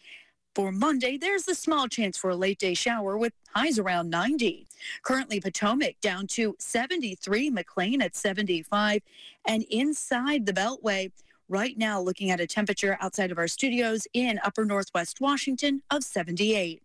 For 0.55 0.72
Monday, 0.72 1.17
there's 1.17 1.48
a 1.48 1.55
small 1.55 1.88
chance 1.88 2.15
for 2.15 2.29
a 2.29 2.36
late 2.36 2.60
day 2.60 2.75
shower 2.75 3.17
with 3.17 3.33
highs 3.55 3.79
around 3.79 4.12
90. 4.12 4.67
Currently, 5.01 5.41
Potomac 5.41 6.00
down 6.00 6.27
to 6.27 6.55
73, 6.60 7.50
McLean 7.50 8.03
at 8.03 8.15
75, 8.15 9.01
and 9.48 9.63
inside 9.72 10.45
the 10.45 10.53
Beltway, 10.53 11.12
right 11.50 11.75
now 11.75 12.00
looking 12.00 12.29
at 12.29 12.39
a 12.39 12.45
temperature 12.45 12.98
outside 13.01 13.31
of 13.31 13.39
our 13.39 13.48
studios 13.48 14.07
in 14.13 14.39
upper 14.43 14.63
northwest 14.63 15.19
Washington 15.19 15.81
of 15.89 16.03
78. 16.03 16.83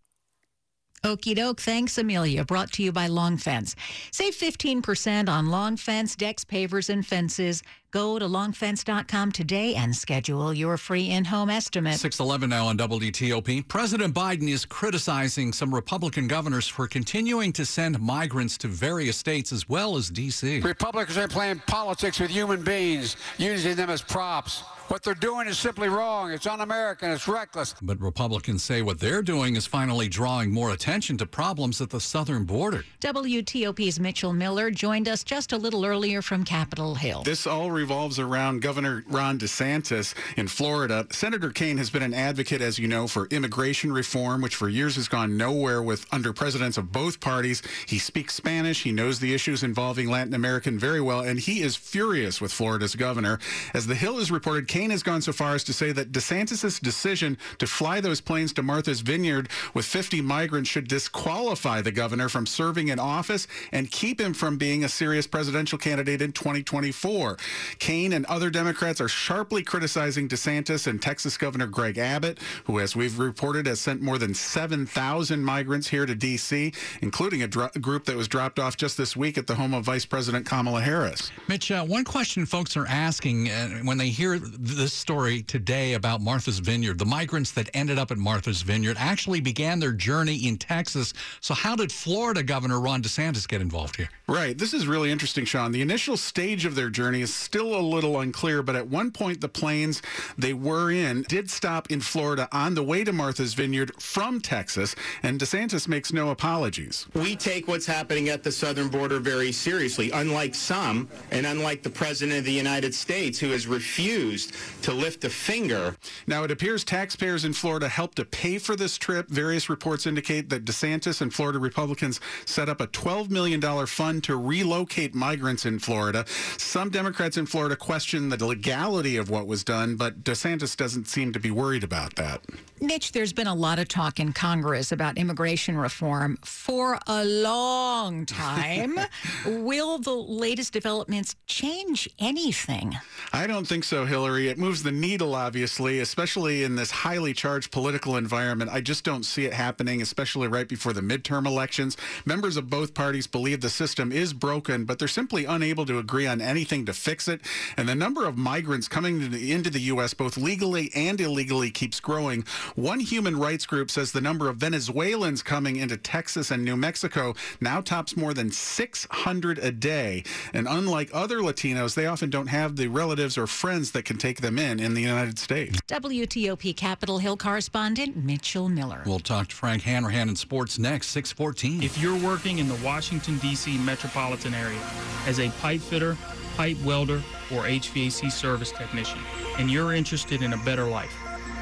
Okie 1.04 1.36
doke. 1.36 1.60
Thanks, 1.60 1.96
Amelia. 1.96 2.44
Brought 2.44 2.72
to 2.72 2.82
you 2.82 2.90
by 2.90 3.06
Long 3.06 3.36
Fence. 3.36 3.76
Save 4.10 4.34
15% 4.34 5.28
on 5.28 5.46
Long 5.46 5.76
Fence, 5.76 6.16
decks, 6.16 6.44
pavers, 6.44 6.88
and 6.88 7.06
fences. 7.06 7.62
Go 7.90 8.18
to 8.18 8.26
longfence.com 8.26 9.32
today 9.32 9.74
and 9.74 9.96
schedule 9.96 10.52
your 10.52 10.76
free 10.76 11.08
in 11.10 11.24
home 11.24 11.48
estimate. 11.48 11.94
611 11.94 12.50
now 12.50 12.66
on 12.66 12.76
WTOP. 12.76 13.66
President 13.66 14.14
Biden 14.14 14.46
is 14.46 14.66
criticizing 14.66 15.54
some 15.54 15.74
Republican 15.74 16.28
governors 16.28 16.68
for 16.68 16.86
continuing 16.86 17.50
to 17.54 17.64
send 17.64 17.98
migrants 17.98 18.58
to 18.58 18.68
various 18.68 19.16
states 19.16 19.52
as 19.52 19.70
well 19.70 19.96
as 19.96 20.10
D.C. 20.10 20.60
Republicans 20.60 21.16
are 21.16 21.28
playing 21.28 21.62
politics 21.66 22.20
with 22.20 22.30
human 22.30 22.62
beings, 22.62 23.16
using 23.38 23.74
them 23.74 23.88
as 23.88 24.02
props. 24.02 24.64
What 24.88 25.02
they're 25.02 25.14
doing 25.14 25.48
is 25.48 25.58
simply 25.58 25.90
wrong. 25.90 26.32
It's 26.32 26.46
un 26.46 26.62
American. 26.62 27.10
It's 27.10 27.28
reckless. 27.28 27.74
But 27.82 28.00
Republicans 28.00 28.62
say 28.62 28.80
what 28.80 28.98
they're 28.98 29.20
doing 29.20 29.54
is 29.54 29.66
finally 29.66 30.08
drawing 30.08 30.50
more 30.50 30.70
attention 30.70 31.18
to 31.18 31.26
problems 31.26 31.82
at 31.82 31.90
the 31.90 32.00
southern 32.00 32.44
border. 32.44 32.84
WTOP's 33.02 34.00
Mitchell 34.00 34.32
Miller 34.32 34.70
joined 34.70 35.06
us 35.06 35.24
just 35.24 35.52
a 35.52 35.58
little 35.58 35.84
earlier 35.84 36.22
from 36.22 36.42
Capitol 36.42 36.94
Hill. 36.94 37.22
This 37.22 37.46
all 37.46 37.70
revolves 37.78 38.18
around 38.18 38.60
Governor 38.60 39.04
Ron 39.06 39.38
DeSantis 39.38 40.12
in 40.36 40.48
Florida. 40.48 41.06
Senator 41.10 41.50
Kaine 41.50 41.78
has 41.78 41.90
been 41.90 42.02
an 42.02 42.12
advocate, 42.12 42.60
as 42.60 42.78
you 42.78 42.88
know, 42.88 43.06
for 43.06 43.26
immigration 43.26 43.92
reform, 43.92 44.42
which 44.42 44.56
for 44.56 44.68
years 44.68 44.96
has 44.96 45.06
gone 45.06 45.36
nowhere 45.36 45.80
with 45.80 46.04
under 46.10 46.32
presidents 46.32 46.76
of 46.76 46.90
both 46.90 47.20
parties. 47.20 47.62
He 47.86 47.98
speaks 47.98 48.34
Spanish. 48.34 48.82
He 48.82 48.90
knows 48.90 49.20
the 49.20 49.32
issues 49.32 49.62
involving 49.62 50.10
Latin 50.10 50.34
American 50.34 50.76
very 50.76 51.00
well, 51.00 51.20
and 51.20 51.38
he 51.38 51.62
is 51.62 51.76
furious 51.76 52.40
with 52.40 52.52
Florida's 52.52 52.96
governor. 52.96 53.38
As 53.72 53.86
The 53.86 53.94
Hill 53.94 54.18
has 54.18 54.32
reported, 54.32 54.66
Kaine 54.66 54.90
has 54.90 55.04
gone 55.04 55.22
so 55.22 55.32
far 55.32 55.54
as 55.54 55.62
to 55.64 55.72
say 55.72 55.92
that 55.92 56.10
DeSantis' 56.10 56.80
decision 56.80 57.38
to 57.58 57.66
fly 57.68 58.00
those 58.00 58.20
planes 58.20 58.52
to 58.54 58.62
Martha's 58.62 59.02
Vineyard 59.02 59.48
with 59.72 59.86
50 59.86 60.20
migrants 60.20 60.68
should 60.68 60.88
disqualify 60.88 61.80
the 61.80 61.92
governor 61.92 62.28
from 62.28 62.44
serving 62.44 62.88
in 62.88 62.98
office 62.98 63.46
and 63.70 63.90
keep 63.90 64.20
him 64.20 64.34
from 64.34 64.58
being 64.58 64.82
a 64.82 64.88
serious 64.88 65.28
presidential 65.28 65.78
candidate 65.78 66.20
in 66.20 66.32
2024. 66.32 67.36
Kaine 67.78 68.12
and 68.12 68.24
other 68.26 68.50
Democrats 68.50 69.00
are 69.00 69.08
sharply 69.08 69.62
criticizing 69.62 70.28
DeSantis 70.28 70.86
and 70.86 71.00
Texas 71.00 71.36
Governor 71.36 71.66
Greg 71.66 71.98
Abbott, 71.98 72.38
who, 72.64 72.80
as 72.80 72.96
we've 72.96 73.18
reported, 73.18 73.66
has 73.66 73.80
sent 73.80 74.00
more 74.00 74.18
than 74.18 74.34
7,000 74.34 75.44
migrants 75.44 75.88
here 75.88 76.06
to 76.06 76.14
D.C., 76.14 76.72
including 77.02 77.42
a, 77.42 77.48
dro- 77.48 77.70
group 77.80 78.04
that 78.06 78.16
was 78.16 78.28
dropped 78.28 78.58
off 78.58 78.76
just 78.76 78.96
this 78.96 79.16
week 79.16 79.38
at 79.38 79.46
the 79.46 79.54
home 79.54 79.74
of 79.74 79.84
Vice 79.84 80.06
President 80.06 80.46
Kamala 80.46 80.80
Harris. 80.80 81.30
Mitch, 81.48 81.70
uh, 81.70 81.84
one 81.84 82.04
question 82.04 82.46
folks 82.46 82.76
are 82.76 82.86
asking 82.86 83.50
uh, 83.50 83.68
when 83.82 83.98
they 83.98 84.08
hear 84.08 84.38
this 84.38 84.92
story 84.92 85.42
today 85.42 85.94
about 85.94 86.20
Martha's 86.20 86.58
Vineyard. 86.58 86.98
The 86.98 87.04
migrants 87.04 87.50
that 87.52 87.68
ended 87.74 87.98
up 87.98 88.10
at 88.10 88.18
Martha's 88.18 88.62
Vineyard 88.62 88.96
actually 88.98 89.40
began 89.40 89.80
their 89.80 89.92
journey 89.92 90.46
in 90.46 90.56
Texas. 90.56 91.12
So, 91.40 91.54
how 91.54 91.74
did 91.74 91.90
Florida 91.90 92.42
Governor 92.42 92.80
Ron 92.80 93.02
DeSantis 93.02 93.48
get 93.48 93.60
involved 93.60 93.96
here? 93.96 94.08
Right. 94.28 94.56
This 94.56 94.74
is 94.74 94.86
really 94.86 95.10
interesting, 95.10 95.44
Sean. 95.44 95.72
The 95.72 95.82
initial 95.82 96.16
stage 96.16 96.64
of 96.64 96.74
their 96.74 96.90
journey 96.90 97.22
is 97.22 97.34
still 97.34 97.57
a 97.66 97.80
little 97.80 98.20
unclear, 98.20 98.62
but 98.62 98.76
at 98.76 98.88
one 98.88 99.10
point, 99.10 99.40
the 99.40 99.48
planes 99.48 100.02
they 100.36 100.52
were 100.52 100.90
in 100.90 101.22
did 101.28 101.50
stop 101.50 101.90
in 101.90 102.00
Florida 102.00 102.48
on 102.52 102.74
the 102.74 102.82
way 102.82 103.04
to 103.04 103.12
Martha's 103.12 103.54
Vineyard 103.54 103.92
from 104.00 104.40
Texas, 104.40 104.94
and 105.22 105.40
DeSantis 105.40 105.88
makes 105.88 106.12
no 106.12 106.30
apologies. 106.30 107.06
We 107.14 107.36
take 107.36 107.68
what's 107.68 107.86
happening 107.86 108.28
at 108.28 108.42
the 108.42 108.52
southern 108.52 108.88
border 108.88 109.18
very 109.18 109.52
seriously, 109.52 110.10
unlike 110.10 110.54
some, 110.54 111.08
and 111.30 111.46
unlike 111.46 111.82
the 111.82 111.90
President 111.90 112.38
of 112.38 112.44
the 112.44 112.52
United 112.52 112.94
States, 112.94 113.38
who 113.38 113.50
has 113.50 113.66
refused 113.66 114.54
to 114.82 114.92
lift 114.92 115.24
a 115.24 115.30
finger. 115.30 115.96
Now, 116.26 116.44
it 116.44 116.50
appears 116.50 116.84
taxpayers 116.84 117.44
in 117.44 117.52
Florida 117.52 117.88
helped 117.88 118.16
to 118.16 118.24
pay 118.24 118.58
for 118.58 118.76
this 118.76 118.96
trip. 118.98 119.28
Various 119.28 119.68
reports 119.68 120.06
indicate 120.06 120.48
that 120.50 120.64
DeSantis 120.64 121.20
and 121.20 121.32
Florida 121.32 121.58
Republicans 121.58 122.20
set 122.44 122.68
up 122.68 122.80
a 122.80 122.86
$12 122.86 123.30
million 123.30 123.60
fund 123.86 124.24
to 124.24 124.36
relocate 124.36 125.14
migrants 125.14 125.66
in 125.66 125.78
Florida. 125.78 126.24
Some 126.56 126.90
Democrats 126.90 127.36
in 127.36 127.46
Florida 127.48 127.76
question 127.76 128.28
the 128.28 128.44
legality 128.44 129.16
of 129.16 129.30
what 129.30 129.46
was 129.46 129.64
done, 129.64 129.96
but 129.96 130.22
DeSantis 130.22 130.76
doesn't 130.76 131.08
seem 131.08 131.32
to 131.32 131.40
be 131.40 131.50
worried 131.50 131.82
about 131.82 132.16
that. 132.16 132.42
Mitch, 132.80 133.12
there's 133.12 133.32
been 133.32 133.46
a 133.46 133.54
lot 133.54 133.78
of 133.78 133.88
talk 133.88 134.20
in 134.20 134.32
Congress 134.32 134.92
about 134.92 135.18
immigration 135.18 135.76
reform 135.76 136.38
for 136.44 136.98
a 137.06 137.24
long 137.24 138.26
time. 138.26 139.00
Will 139.46 139.98
the 139.98 140.14
latest 140.14 140.72
developments 140.72 141.34
change 141.46 142.08
anything? 142.18 142.96
I 143.32 143.46
don't 143.46 143.66
think 143.66 143.84
so, 143.84 144.04
Hillary. 144.04 144.48
It 144.48 144.58
moves 144.58 144.82
the 144.82 144.92
needle, 144.92 145.34
obviously, 145.34 146.00
especially 146.00 146.62
in 146.62 146.76
this 146.76 146.90
highly 146.90 147.32
charged 147.32 147.72
political 147.72 148.16
environment. 148.16 148.70
I 148.72 148.80
just 148.80 149.04
don't 149.04 149.24
see 149.24 149.44
it 149.44 149.52
happening, 149.52 150.02
especially 150.02 150.48
right 150.48 150.68
before 150.68 150.92
the 150.92 151.00
midterm 151.00 151.46
elections. 151.46 151.96
Members 152.24 152.56
of 152.56 152.70
both 152.70 152.94
parties 152.94 153.26
believe 153.26 153.60
the 153.60 153.70
system 153.70 154.12
is 154.12 154.32
broken, 154.32 154.84
but 154.84 154.98
they're 154.98 155.08
simply 155.08 155.46
unable 155.46 155.86
to 155.86 155.98
agree 155.98 156.26
on 156.26 156.40
anything 156.40 156.86
to 156.86 156.92
fix 156.92 157.26
it. 157.26 157.37
And 157.76 157.88
the 157.88 157.94
number 157.94 158.26
of 158.26 158.36
migrants 158.36 158.88
coming 158.88 159.32
into 159.32 159.70
the 159.70 159.80
U.S., 159.80 160.14
both 160.14 160.36
legally 160.36 160.90
and 160.94 161.20
illegally, 161.20 161.70
keeps 161.70 162.00
growing. 162.00 162.44
One 162.74 163.00
human 163.00 163.38
rights 163.38 163.66
group 163.66 163.90
says 163.90 164.12
the 164.12 164.20
number 164.20 164.48
of 164.48 164.56
Venezuelans 164.56 165.42
coming 165.42 165.76
into 165.76 165.96
Texas 165.96 166.50
and 166.50 166.64
New 166.64 166.76
Mexico 166.76 167.34
now 167.60 167.80
tops 167.80 168.16
more 168.16 168.34
than 168.34 168.50
600 168.50 169.58
a 169.58 169.70
day. 169.70 170.24
And 170.52 170.66
unlike 170.68 171.10
other 171.12 171.38
Latinos, 171.38 171.94
they 171.94 172.06
often 172.06 172.30
don't 172.30 172.48
have 172.48 172.76
the 172.76 172.88
relatives 172.88 173.38
or 173.38 173.46
friends 173.46 173.92
that 173.92 174.04
can 174.04 174.18
take 174.18 174.40
them 174.40 174.58
in 174.58 174.80
in 174.80 174.94
the 174.94 175.02
United 175.02 175.38
States. 175.38 175.78
WTOP 175.88 176.76
Capitol 176.76 177.18
Hill 177.18 177.36
correspondent 177.36 178.16
Mitchell 178.16 178.68
Miller. 178.68 179.02
We'll 179.06 179.18
talk 179.18 179.48
to 179.48 179.54
Frank 179.54 179.82
Hanrahan 179.82 180.28
in 180.28 180.36
sports 180.36 180.78
next, 180.78 181.08
614. 181.08 181.82
If 181.82 181.98
you're 181.98 182.18
working 182.18 182.58
in 182.58 182.68
the 182.68 182.78
Washington, 182.84 183.38
D.C. 183.38 183.78
metropolitan 183.78 184.54
area 184.54 184.80
as 185.26 185.40
a 185.40 185.50
pipe 185.60 185.80
fitter, 185.80 186.16
pipe 186.56 186.76
welder, 186.84 187.22
or 187.52 187.62
HVAC 187.62 188.30
service 188.30 188.72
technician, 188.72 189.20
and 189.58 189.70
you're 189.70 189.92
interested 189.92 190.42
in 190.42 190.52
a 190.52 190.58
better 190.58 190.84
life, 190.84 191.14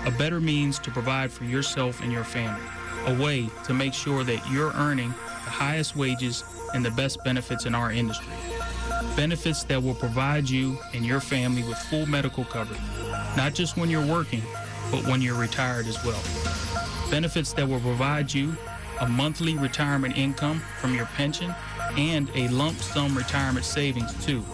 a 0.05 0.11
better 0.11 0.41
means 0.41 0.79
to 0.81 0.91
provide 0.91 1.33
for 1.33 1.45
yourself 1.45 2.03
and 2.03 2.13
your 2.13 2.25
family, 2.25 2.63
a 3.07 3.23
way 3.23 3.49
to 3.65 3.75
make 3.75 3.95
sure 3.95 4.25
that 4.25 4.51
you're 4.51 4.73
earning 4.75 5.09
the 5.09 5.51
highest 5.51 5.97
wages 5.97 6.45
and 6.75 6.85
the 6.85 6.91
best 6.93 7.23
benefits 7.25 7.67
in 7.67 7.75
our 7.75 7.93
industry. 7.93 8.33
Benefits 9.17 9.65
that 9.65 9.83
will 9.83 9.95
provide 9.95 10.49
you 10.49 10.79
and 10.95 11.05
your 11.05 11.21
family 11.21 11.63
with 11.63 11.79
full 11.79 12.07
medical 12.07 12.45
coverage, 12.45 12.81
not 13.37 13.55
just 13.55 13.77
when 13.77 13.89
you're 13.89 14.07
working, 14.07 14.43
but 14.91 15.07
when 15.07 15.23
you're 15.23 15.39
retired 15.39 15.87
as 15.87 16.03
well. 16.05 16.23
Benefits 17.11 17.53
that 17.55 17.69
will 17.69 17.81
provide 17.81 18.33
you 18.33 18.57
a 19.01 19.09
monthly 19.09 19.57
retirement 19.57 20.17
income 20.17 20.61
from 20.81 20.95
your 20.95 21.07
pension 21.07 21.55
and 21.97 22.31
a 22.35 22.49
lump 22.49 22.79
sum 22.79 23.17
retirement 23.17 23.65
savings 23.65 24.13
too. 24.25 24.45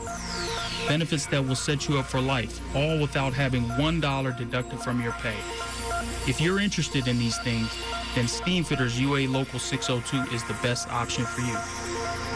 Benefits 0.92 1.25
that 1.28 1.40
will 1.42 1.56
set 1.56 1.88
you 1.88 1.99
up 1.99 2.04
for 2.04 2.20
life, 2.20 2.61
all 2.76 3.00
without 3.00 3.32
having 3.32 3.64
$1 3.64 4.37
deducted 4.37 4.78
from 4.78 5.00
your 5.00 5.12
pay. 5.12 5.34
If 6.28 6.38
you're 6.38 6.61
interested 6.61 7.08
in 7.08 7.18
these 7.18 7.38
things, 7.38 7.75
then 8.14 8.26
Steamfitters 8.26 9.00
UA 9.00 9.30
Local 9.30 9.58
602 9.58 10.34
is 10.34 10.44
the 10.44 10.52
best 10.62 10.90
option 10.90 11.25
for 11.25 11.40
you. 11.40 11.56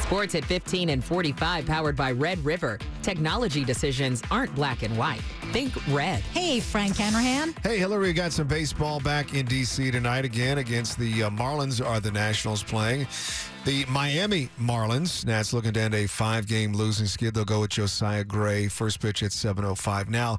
Sports 0.02 0.36
at 0.36 0.44
15 0.44 0.90
and 0.90 1.02
45, 1.02 1.66
powered 1.66 1.96
by 1.96 2.12
Red 2.12 2.44
River. 2.44 2.78
Technology 3.04 3.66
decisions 3.66 4.22
aren't 4.30 4.54
black 4.54 4.82
and 4.82 4.96
white. 4.96 5.20
Think 5.52 5.74
red. 5.94 6.20
Hey, 6.20 6.58
Frank 6.58 6.96
Hanrahan. 6.96 7.54
Hey, 7.62 7.76
Hillary, 7.76 8.08
we 8.08 8.12
got 8.14 8.32
some 8.32 8.46
baseball 8.46 8.98
back 8.98 9.34
in 9.34 9.44
D.C. 9.44 9.90
tonight 9.90 10.24
again 10.24 10.56
against 10.56 10.98
the 10.98 11.24
uh, 11.24 11.30
Marlins. 11.30 11.84
Are 11.84 12.00
the 12.00 12.10
Nationals 12.10 12.62
playing? 12.62 13.06
The 13.66 13.84
Miami 13.90 14.48
Marlins. 14.58 15.26
Nats 15.26 15.52
looking 15.52 15.74
to 15.74 15.80
end 15.80 15.94
a 15.94 16.06
five-game 16.06 16.72
losing 16.72 17.04
skid. 17.04 17.34
They'll 17.34 17.44
go 17.44 17.60
with 17.60 17.70
Josiah 17.72 18.24
Gray. 18.24 18.68
First 18.68 19.00
pitch 19.00 19.22
at 19.22 19.32
7:05. 19.32 20.08
Now, 20.08 20.38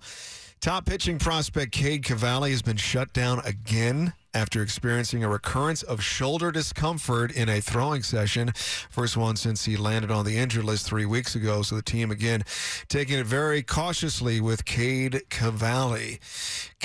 top 0.60 0.88
pitching 0.88 1.20
prospect 1.20 1.72
Cade 1.72 2.04
Cavalli 2.04 2.50
has 2.50 2.64
been 2.64 2.78
shut 2.78 3.14
down 3.14 3.42
again 3.46 4.14
after 4.36 4.62
experiencing 4.62 5.24
a 5.24 5.30
recurrence 5.30 5.82
of 5.82 6.04
shoulder 6.04 6.52
discomfort 6.52 7.32
in 7.32 7.48
a 7.48 7.62
throwing 7.62 8.04
session. 8.04 8.52
First 8.90 9.16
one 9.16 9.38
since 9.38 9.66
he 9.66 9.78
landed 9.78 10.12
on 10.12 10.26
the 10.26 10.38
injured 10.38 10.66
list 10.66 10.86
three 10.86 11.06
weeks 11.06 11.36
ago. 11.36 11.62
So 11.62 11.76
the 11.76 11.82
team 11.82 12.12
again 12.12 12.44
taking 12.90 13.18
it 13.18 13.26
very 13.26 13.64
cautiously 13.64 14.42
with 14.42 14.66
Cade 14.66 15.24
Cavalli. 15.30 16.20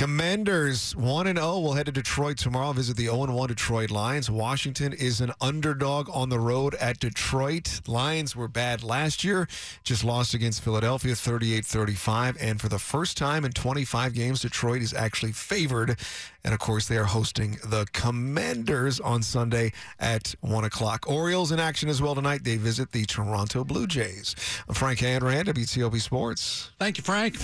Commanders 0.01 0.97
1 0.97 1.27
and 1.27 1.39
0 1.39 1.59
will 1.59 1.75
head 1.75 1.85
to 1.85 1.93
Detroit 1.93 2.39
tomorrow, 2.39 2.73
visit 2.73 2.97
the 2.97 3.05
0 3.05 3.35
1 3.35 3.49
Detroit 3.49 3.91
Lions. 3.91 4.31
Washington 4.31 4.95
is 4.95 5.21
an 5.21 5.31
underdog 5.43 6.09
on 6.11 6.31
the 6.31 6.41
road 6.41 6.75
at 6.77 6.99
Detroit. 6.99 7.83
Lions 7.87 8.35
were 8.35 8.49
bad 8.49 8.83
last 8.83 9.25
year, 9.25 9.47
just 9.85 10.03
lost 10.03 10.33
against 10.33 10.63
Philadelphia 10.63 11.15
38 11.15 11.67
35. 11.67 12.39
And 12.41 12.59
for 12.59 12.71
the 12.71 12.79
first 12.79 13.19
time 13.19 13.45
in 13.45 13.53
25 13.53 14.15
games, 14.15 14.41
Detroit 14.41 14.81
is 14.81 14.95
actually 14.95 15.33
favored. 15.33 15.99
And 16.45 16.55
of 16.55 16.61
course, 16.61 16.89
they 16.89 16.97
are 16.97 17.05
hosting 17.05 17.59
the 17.63 17.87
Commanders 17.93 19.01
on 19.01 19.23
Sunday 19.23 19.71
at 19.99 20.35
1 20.41 20.65
o'clock. 20.65 21.11
Orioles 21.11 21.53
in 21.53 21.61
action 21.61 21.91
as 21.91 22.01
well 22.01 22.15
tonight. 22.15 22.43
They 22.43 22.57
visit 22.57 22.93
the 22.93 23.05
Toronto 23.05 23.65
Blue 23.65 23.87
Jays. 23.87 24.35
I'm 24.67 24.75
Frank 24.75 25.01
Hanrahan, 25.01 25.45
WTOP 25.45 26.01
Sports. 26.01 26.71
Thank 26.79 26.97
you, 26.97 27.05
Frank. 27.05 27.37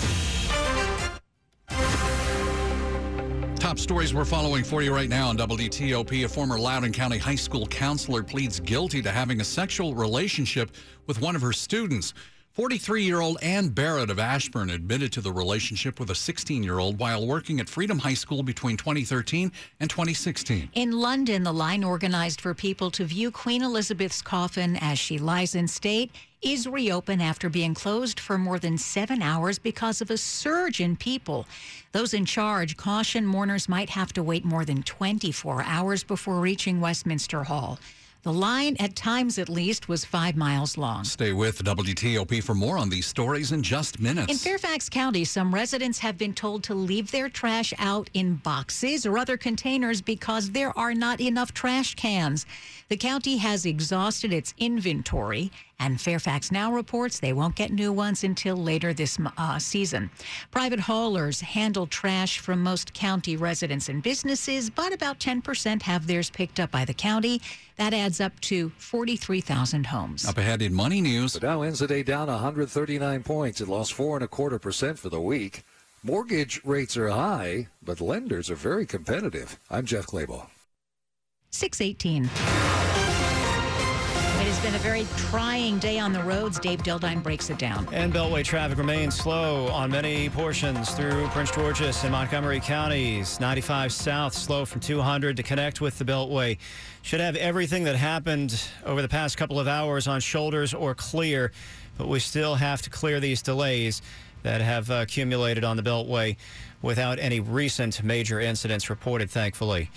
Top 3.67 3.79
stories 3.79 4.13
we're 4.13 4.23
following 4.23 4.63
for 4.63 4.81
you 4.81 4.95
right 4.95 5.09
now 5.09 5.27
on 5.27 5.37
WTOP. 5.37 6.23
A 6.23 6.29
former 6.29 6.57
Loudoun 6.57 6.93
County 6.93 7.17
High 7.17 7.35
School 7.35 7.67
counselor 7.67 8.23
pleads 8.23 8.61
guilty 8.61 9.01
to 9.01 9.11
having 9.11 9.41
a 9.41 9.43
sexual 9.43 9.93
relationship 9.93 10.71
with 11.05 11.19
one 11.19 11.35
of 11.35 11.41
her 11.41 11.51
students. 11.51 12.13
43 12.53 13.03
year 13.03 13.19
old 13.19 13.37
Ann 13.41 13.67
Barrett 13.67 14.09
of 14.09 14.19
Ashburn 14.19 14.69
admitted 14.69 15.11
to 15.11 15.19
the 15.19 15.33
relationship 15.33 15.99
with 15.99 16.11
a 16.11 16.15
16 16.15 16.63
year 16.63 16.79
old 16.79 16.97
while 16.97 17.27
working 17.27 17.59
at 17.59 17.67
Freedom 17.67 17.99
High 17.99 18.13
School 18.13 18.41
between 18.41 18.77
2013 18.77 19.51
and 19.81 19.89
2016. 19.89 20.69
In 20.73 20.93
London, 20.93 21.43
the 21.43 21.51
line 21.51 21.83
organized 21.83 22.39
for 22.39 22.53
people 22.53 22.89
to 22.91 23.03
view 23.03 23.31
Queen 23.31 23.63
Elizabeth's 23.63 24.21
coffin 24.21 24.77
as 24.77 24.97
she 24.97 25.17
lies 25.17 25.55
in 25.55 25.67
state 25.67 26.09
is 26.41 26.67
reopened 26.67 27.21
after 27.21 27.49
being 27.49 27.73
closed 27.73 28.19
for 28.19 28.37
more 28.37 28.59
than 28.59 28.77
seven 28.77 29.21
hours 29.21 29.57
because 29.57 30.01
of 30.01 30.11
a 30.11 30.17
surge 30.17 30.79
in 30.79 30.95
people. 30.95 31.47
Those 31.91 32.13
in 32.13 32.25
charge 32.25 32.77
caution 32.77 33.25
mourners 33.25 33.67
might 33.67 33.89
have 33.89 34.13
to 34.13 34.23
wait 34.23 34.45
more 34.45 34.65
than 34.65 34.83
24 34.83 35.63
hours 35.63 36.03
before 36.03 36.39
reaching 36.39 36.79
Westminster 36.79 37.43
Hall. 37.43 37.79
The 38.23 38.33
line, 38.33 38.75
at 38.79 38.95
times 38.95 39.39
at 39.39 39.47
least, 39.47 39.87
was 39.87 40.03
five 40.03 40.35
miles 40.35 40.77
long. 40.77 41.05
Stay 41.05 41.31
with 41.31 41.63
WTOP 41.63 42.43
for 42.43 42.53
more 42.53 42.77
on 42.77 42.89
these 42.89 43.05
stories 43.05 43.53
in 43.53 43.63
just 43.63 44.01
minutes. 44.01 44.29
In 44.29 44.37
Fairfax 44.37 44.89
County, 44.89 45.23
some 45.23 45.53
residents 45.55 45.99
have 45.99 46.17
been 46.17 46.33
told 46.33 46.63
to 46.63 46.73
leave 46.73 47.11
their 47.11 47.29
trash 47.29 47.73
out 47.77 48.09
in 48.13 48.35
boxes 48.35 49.05
or 49.05 49.17
other 49.17 49.37
containers 49.37 50.01
because 50.01 50.49
there 50.51 50.77
are 50.77 50.93
not 50.93 51.21
enough 51.21 51.53
trash 51.53 51.95
cans. 51.95 52.45
The 52.89 52.97
county 52.97 53.37
has 53.37 53.65
exhausted 53.65 54.33
its 54.33 54.53
inventory, 54.57 55.49
and 55.79 55.99
Fairfax 56.01 56.51
now 56.51 56.71
reports 56.71 57.19
they 57.19 57.33
won't 57.33 57.55
get 57.55 57.71
new 57.71 57.91
ones 57.93 58.23
until 58.23 58.55
later 58.55 58.93
this 58.93 59.17
uh, 59.37 59.59
season. 59.59 60.09
Private 60.51 60.79
haulers 60.79 61.41
handle 61.41 61.87
trash 61.87 62.39
from 62.39 62.61
most 62.63 62.93
county 62.93 63.37
residents 63.37 63.89
and 63.89 64.01
businesses, 64.01 64.69
but 64.69 64.93
about 64.93 65.19
10% 65.19 65.81
have 65.83 66.07
theirs 66.07 66.29
picked 66.29 66.59
up 66.59 66.71
by 66.71 66.85
the 66.85 66.93
county. 66.93 67.41
That 67.77 67.93
adds 67.93 68.19
up 68.19 68.39
to 68.41 68.69
43,000 68.77 69.85
homes. 69.85 70.25
Up 70.25 70.37
ahead 70.37 70.61
in 70.61 70.73
money 70.73 71.01
news. 71.01 71.33
The 71.33 71.41
Dow 71.41 71.61
ends 71.61 71.79
the 71.79 71.87
day 71.87 72.03
down 72.03 72.27
139 72.27 73.23
points. 73.23 73.61
It 73.61 73.67
lost 73.67 73.93
four 73.93 74.15
and 74.17 74.23
a 74.23 74.27
quarter 74.27 74.59
percent 74.59 74.97
for 74.97 75.09
the 75.09 75.21
week. 75.21 75.63
Mortgage 76.03 76.61
rates 76.63 76.95
are 76.95 77.09
high, 77.09 77.67
but 77.81 77.99
lenders 78.01 78.49
are 78.49 78.55
very 78.55 78.85
competitive. 78.85 79.59
I'm 79.69 79.85
Jeff 79.85 80.07
Claybaugh. 80.07 80.47
618. 81.51 82.86
It 84.57 84.61
has 84.61 84.71
been 84.71 84.81
a 84.81 84.83
very 84.83 85.05
trying 85.29 85.77
day 85.77 85.99
on 85.99 86.11
the 86.11 86.23
roads. 86.23 86.57
Dave 86.57 86.81
Dildine 86.81 87.21
breaks 87.21 87.51
it 87.51 87.59
down. 87.59 87.87
And 87.91 88.11
Beltway 88.11 88.43
traffic 88.43 88.79
remains 88.79 89.13
slow 89.13 89.67
on 89.67 89.91
many 89.91 90.29
portions 90.29 90.89
through 90.95 91.27
Prince 91.27 91.51
George's 91.51 92.01
and 92.01 92.11
Montgomery 92.11 92.59
counties. 92.59 93.39
95 93.39 93.91
south 93.91 94.33
slow 94.33 94.65
from 94.65 94.81
200 94.81 95.37
to 95.37 95.43
connect 95.43 95.79
with 95.79 95.99
the 95.99 96.05
Beltway. 96.05 96.57
Should 97.03 97.19
have 97.19 97.35
everything 97.35 97.83
that 97.83 97.95
happened 97.97 98.59
over 98.83 99.03
the 99.03 99.07
past 99.07 99.37
couple 99.37 99.59
of 99.59 99.67
hours 99.67 100.07
on 100.07 100.21
shoulders 100.21 100.73
or 100.73 100.95
clear, 100.95 101.51
but 101.99 102.07
we 102.07 102.19
still 102.19 102.55
have 102.55 102.81
to 102.81 102.89
clear 102.89 103.19
these 103.19 103.43
delays. 103.43 104.01
that 104.43 104.61
have 104.61 104.89
accumulated 104.89 105.63
on 105.63 105.77
the 105.77 105.83
Beltway 105.83 106.37
without 106.81 107.19
any 107.19 107.39
recent 107.39 108.01
major 108.03 108.39
incidents 108.39 108.89
reported, 108.89 109.29
thankfully. 109.29 109.89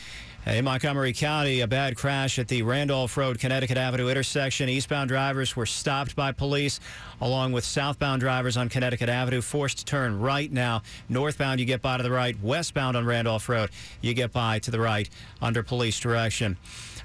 In 0.47 0.65
Montgomery 0.65 1.13
County, 1.13 1.61
a 1.61 1.67
bad 1.67 1.97
crash 1.97 2.39
at 2.39 2.49
the 2.49 2.63
Randolph 2.63 3.15
Road, 3.19 3.39
Connecticut 3.39 3.77
Avenue 3.77 4.09
intersection. 4.09 4.71
Eastbound 4.71 5.09
drivers 5.09 5.55
were 5.55 5.67
stopped 5.67 6.17
by 6.17 6.33
police, 6.33 6.81
along 7.21 7.53
with 7.53 7.63
southbound 7.63 8.21
drivers 8.21 8.57
on 8.57 8.71
Connecticut 8.71 9.11
Avenue, 9.11 9.43
forced 9.43 9.79
to 9.79 9.85
turn 9.85 10.19
right 10.19 10.51
now. 10.51 10.81
Northbound, 11.11 11.61
you 11.61 11.67
get 11.67 11.83
by 11.83 11.99
to 11.99 12.03
the 12.03 12.11
right. 12.11 12.43
Westbound 12.43 12.97
on 12.97 13.05
Randolph 13.05 13.51
Road, 13.51 13.69
you 14.01 14.15
get 14.15 14.33
by 14.33 14.59
to 14.61 14.71
the 14.71 14.81
right 14.81 15.11
under 15.43 15.63
police 15.63 16.01
direction. 16.01 16.57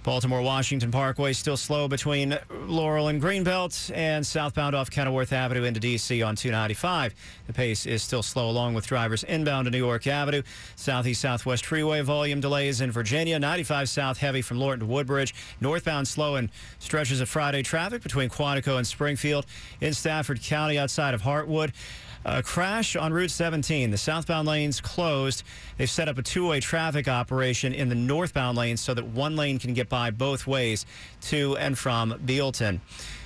Baltimore 0.06 0.44
Washington 0.44 0.92
Parkway 0.92 1.34
still 1.34 1.58
slow 1.58 1.88
between 1.88 2.38
Laurel 2.68 3.08
and 3.08 3.20
Greenbelt 3.20 3.92
and 3.96 4.26
southbound 4.26 4.76
off 4.76 4.92
Kenilworth 4.92 5.34
Avenue 5.34 5.64
into 5.64 5.80
D.C. 5.80 6.22
on 6.22 6.36
295. 6.36 7.16
The 7.48 7.54
pace 7.54 7.88
is 7.88 8.04
still 8.04 8.22
slow 8.22 8.48
along 8.48 8.76
with 8.76 8.86
drivers 8.86 9.24
inbound 9.24 9.66
to 9.66 9.72
New 9.72 9.80
York 9.80 10.06
Avenue. 10.06 10.44
Southeast 10.76 11.22
Southwest 11.22 11.66
Freeway 11.66 12.02
volume 12.02 12.40
delays 12.40 12.82
in 12.82 12.92
Virginia. 12.92 13.40
95 13.40 13.90
south 13.90 14.20
heavy 14.20 14.44
from 14.44 14.60
Lorton 14.60 14.82
to 14.82 14.86
Woodbridge. 14.86 15.34
Northbound 15.60 16.08
slow 16.08 16.36
and 16.36 16.52
stretches 16.78 17.20
of 17.20 17.28
Friday 17.28 17.64
traffic 17.64 18.04
between 18.04 18.30
Quantico 18.30 18.78
and 18.78 18.86
Springfield. 18.86 19.48
In 19.82 19.96
Stafford 19.96 20.40
County 20.44 20.78
outside 20.78 21.16
of 21.16 21.24
Hartwood. 21.24 21.74
A 22.28 22.42
crash 22.42 22.96
on 22.96 23.14
Route 23.14 23.30
17. 23.30 23.92
The 23.92 24.00
southbound 24.00 24.48
lanes 24.48 24.82
closed. 24.82 25.44
They've 25.78 25.90
set 25.90 26.10
up 26.10 26.18
a 26.18 26.24
two-way 26.24 26.60
traffic 26.60 27.08
operation 27.08 27.72
in 27.72 27.88
the 27.88 27.94
northbound 27.94 28.58
lanes 28.58 28.82
so 28.82 28.96
that 28.96 29.06
one 29.06 29.36
lane 29.36 29.60
can 29.60 29.76
get 29.76 29.90
by 29.90 29.95
both 30.18 30.46
ways 30.46 30.86
to 31.22 31.56
and 31.58 31.78
from 31.78 32.20
Bealton. 32.26 32.82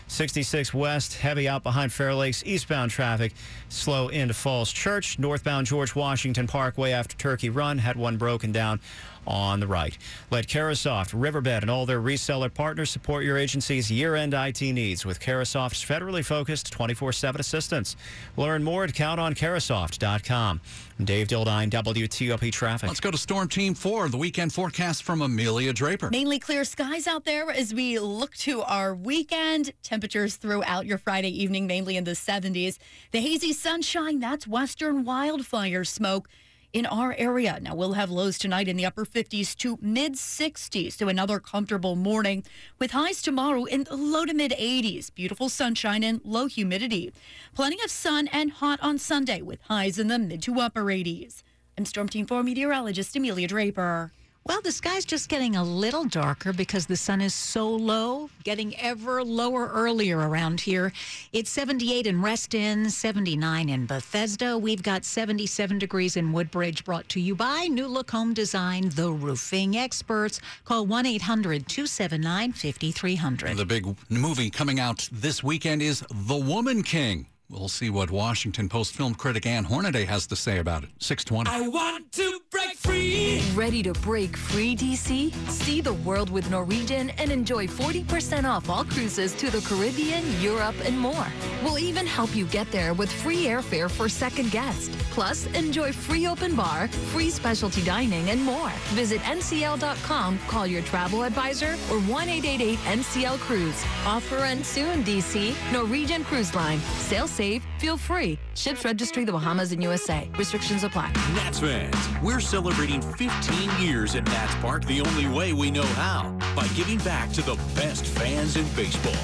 66 0.08 0.74
West, 0.74 1.14
heavy 1.16 1.48
out 1.48 1.62
behind 1.62 1.94
Fair 1.94 2.14
Lakes. 2.16 2.44
Eastbound 2.46 2.90
traffic 2.90 3.34
slow 3.70 4.08
into 4.08 4.34
Falls 4.34 4.72
Church. 4.72 5.20
Northbound 5.20 5.68
George 5.68 5.94
Washington 5.94 6.48
Parkway 6.48 6.92
after 6.92 7.16
Turkey 7.16 7.50
Run 7.50 7.78
had 7.78 7.96
one 7.96 8.18
broken 8.18 8.52
down 8.52 8.80
on 9.28 9.60
the 9.60 9.68
right. 9.68 9.98
Let 10.32 10.48
Carahsoft, 10.48 11.12
Riverbed, 11.14 11.64
and 11.64 11.70
all 11.70 11.86
their 11.86 12.02
reseller 12.02 12.54
partners 12.54 12.90
support 12.90 13.24
your 13.24 13.38
agency's 13.38 13.92
year-end 13.92 14.34
IT 14.34 14.62
needs 14.62 15.06
with 15.06 15.20
Carahsoft's 15.20 15.84
federally 15.84 16.24
focused 16.24 16.74
24-7 16.74 17.40
assistance. 17.40 17.96
Learn 18.38 18.64
more 18.64 18.84
at 18.84 18.94
countoncarahsoft.com. 18.94 20.62
Dave 21.04 21.28
Dildine, 21.28 21.70
WTOP 21.70 22.52
Traffic. 22.52 22.90
Let's 22.90 23.00
go 23.00 23.12
to 23.12 23.18
Storm 23.18 23.48
Team 23.48 23.74
4, 23.74 24.10
the 24.10 24.18
weekend 24.18 24.52
forecast 24.52 25.04
from 25.04 25.22
Amelia 25.22 25.72
Draper. 25.72 26.10
Mainly 26.10 26.40
clear 26.40 26.66
skies 26.66 27.08
out 27.08 27.24
there 27.24 27.50
as 27.50 27.74
we 27.74 28.00
look 28.00 28.36
to 28.38 28.62
our 28.64 28.94
weekend. 28.94 29.72
Temperatures 29.82 30.36
throughout 30.36 30.86
your 30.86 30.98
Friday 30.98 31.30
evening, 31.42 31.68
mainly 31.68 31.96
in 31.96 32.04
the 32.04 32.12
70s. 32.12 32.78
The 33.12 33.22
hazy 33.22 33.54
sunshine, 33.54 34.20
that's 34.20 34.46
western 34.46 35.06
wildfire 35.06 35.86
smoke 35.86 36.28
in 36.74 36.86
our 36.86 37.16
area. 37.18 37.60
Now, 37.62 37.76
we'll 37.76 37.94
have 37.94 38.10
lows 38.10 38.38
tonight 38.38 38.68
in 38.68 38.78
the 38.78 38.86
upper 38.86 39.06
50s 39.06 39.56
to 39.58 39.78
mid 39.82 40.14
60s, 40.14 40.94
so 40.94 41.08
another 41.08 41.40
comfortable 41.40 41.96
morning 41.96 42.44
with 42.78 42.92
highs 42.92 43.22
tomorrow 43.22 43.66
in 43.66 43.84
the 43.86 43.96
low 43.96 44.26
to 44.26 44.34
mid 44.34 44.52
80s. 44.52 45.14
Beautiful 45.14 45.50
sunshine 45.50 46.04
and 46.04 46.22
low 46.24 46.48
humidity. 46.48 47.12
Plenty 47.56 47.82
of 47.84 47.92
sun 47.92 48.28
and 48.28 48.52
hot 48.52 48.80
on 48.82 48.98
Sunday 48.98 49.42
with 49.42 49.62
highs 49.64 49.98
in 49.98 50.08
the 50.08 50.20
mid 50.20 50.42
to 50.44 50.60
upper 50.60 50.84
80s. 50.86 51.44
I'm 51.78 51.86
Storm 51.86 52.10
Team 52.10 52.26
4 52.26 52.44
meteorologist 52.44 53.16
Amelia 53.16 53.48
Draper. 53.48 54.12
Well, 54.50 54.62
the 54.62 54.72
sky's 54.72 55.06
just 55.06 55.30
getting 55.30 55.58
a 55.58 55.64
little 55.64 56.06
darker 56.06 56.54
because 56.54 56.88
the 56.88 56.98
sun 56.98 57.22
is 57.22 57.36
so 57.36 57.70
low, 57.70 58.32
getting 58.44 58.76
ever 58.80 59.24
lower 59.24 59.68
earlier 59.68 60.18
around 60.18 60.60
here. 60.60 60.92
It's 61.32 61.52
78 61.52 62.08
in 62.08 62.20
Reston, 62.20 62.90
79 62.90 63.70
in 63.70 63.86
Bethesda. 63.86 64.58
We've 64.58 64.82
got 64.82 65.06
77 65.06 65.78
degrees 65.78 66.18
in 66.18 66.34
Woodbridge, 66.34 66.84
brought 66.84 67.08
to 67.10 67.20
you 67.20 67.36
by 67.36 67.68
New 67.68 67.86
Look 67.86 68.10
Home 68.10 68.34
Design, 68.34 68.90
the 68.96 69.12
roofing 69.12 69.78
experts. 69.78 70.42
Call 70.66 70.88
1 70.88 71.06
800 71.06 71.68
279 71.68 72.54
5300. 72.54 73.56
The 73.56 73.66
big 73.66 73.96
movie 74.10 74.50
coming 74.50 74.80
out 74.80 75.08
this 75.12 75.44
weekend 75.44 75.84
is 75.84 76.04
The 76.10 76.36
Woman 76.36 76.82
King. 76.82 77.28
We'll 77.52 77.68
see 77.68 77.90
what 77.90 78.12
Washington 78.12 78.70
Post 78.70 78.94
film 78.94 79.16
critic 79.16 79.48
Ann 79.48 79.64
Hornaday 79.64 80.06
has 80.06 80.28
to 80.28 80.36
say 80.36 80.60
about 80.60 80.84
it. 80.84 80.90
620. 81.00 81.50
I 81.50 81.68
want 81.68 82.12
to 82.12 82.40
break 82.52 82.78
free. 82.78 83.42
Ready 83.56 83.82
to 83.84 83.94
break 83.94 84.38
free, 84.38 84.76
DC? 84.76 85.34
See 85.50 85.82
the 85.82 85.94
world 85.94 86.30
with 86.30 86.50
Norwegian 86.52 87.10
and 87.12 87.32
enjoy 87.32 87.66
40% 87.66 88.48
off 88.48 88.70
all 88.70 88.84
cruises 88.86 89.34
to 89.36 89.50
the 89.50 89.62
Caribbean, 89.62 90.24
Europe, 90.40 90.76
and 90.84 90.98
more. 90.98 91.26
We'll 91.64 91.80
even 91.80 92.06
help 92.06 92.36
you 92.36 92.46
get 92.46 92.72
there 92.72 92.94
with 92.94 93.12
free 93.12 93.46
airfare 93.46 93.90
for 93.90 94.08
second 94.08 94.52
guest. 94.52 94.92
Plus, 95.10 95.48
enjoy 95.48 95.92
free 95.92 96.28
open 96.28 96.56
bar, 96.56 96.88
free 97.12 97.32
specialty 97.32 97.82
dining, 97.82 98.30
and 98.30 98.44
more. 98.44 98.70
Visit 98.94 99.22
ncl.com, 99.22 100.40
call 100.48 100.68
your 100.68 100.84
travel 100.84 101.24
advisor, 101.24 101.74
or 101.92 102.00
1 102.02 102.30
888 102.30 102.78
NCL 103.00 103.40
Cruise. 103.40 103.84
Offer 104.06 104.46
ends 104.46 104.68
soon, 104.68 105.04
DC. 105.04 105.56
Norwegian 105.74 106.24
Cruise 106.24 106.54
Line. 106.54 106.80
Sail 107.10 107.28
safe, 107.40 107.66
feel 107.78 107.96
free. 107.96 108.38
Ships 108.54 108.84
registry 108.84 109.24
the 109.24 109.32
Bahamas 109.32 109.72
and 109.72 109.82
USA. 109.82 110.30
Restrictions 110.38 110.84
apply. 110.84 111.10
Nats 111.36 111.60
fans, 111.62 111.96
we're 112.22 112.42
celebrating 112.42 113.02
15 113.02 113.70
years 113.80 114.16
at 114.16 114.26
Nats 114.26 114.56
Park 114.56 114.84
the 114.86 115.00
only 115.00 115.26
way 115.26 115.54
we 115.54 115.72
know 115.72 115.90
how 116.04 116.38
by 116.54 116.68
giving 116.76 116.98
back 116.98 117.32
to 117.32 117.42
the 117.42 117.56
best 117.76 118.06
fans 118.06 118.58
in 118.58 118.66
baseball. 118.76 119.24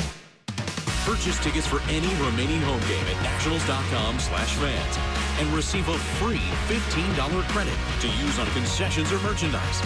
Purchase 1.04 1.38
tickets 1.43 1.67
for 1.67 1.82
any 1.89 2.08
remaining 2.23 2.62
home 2.62 2.80
game 2.88 3.06
at 3.13 3.21
nationals.com 3.21 4.17
slash 4.17 4.54
fans 4.63 4.95
and 5.41 5.54
receive 5.54 5.86
a 5.89 5.97
free 6.17 6.47
$15 6.69 7.43
credit 7.49 7.78
to 7.99 8.08
use 8.23 8.39
on 8.39 8.47
concessions 8.51 9.12
or 9.12 9.19
merchandise. 9.19 9.82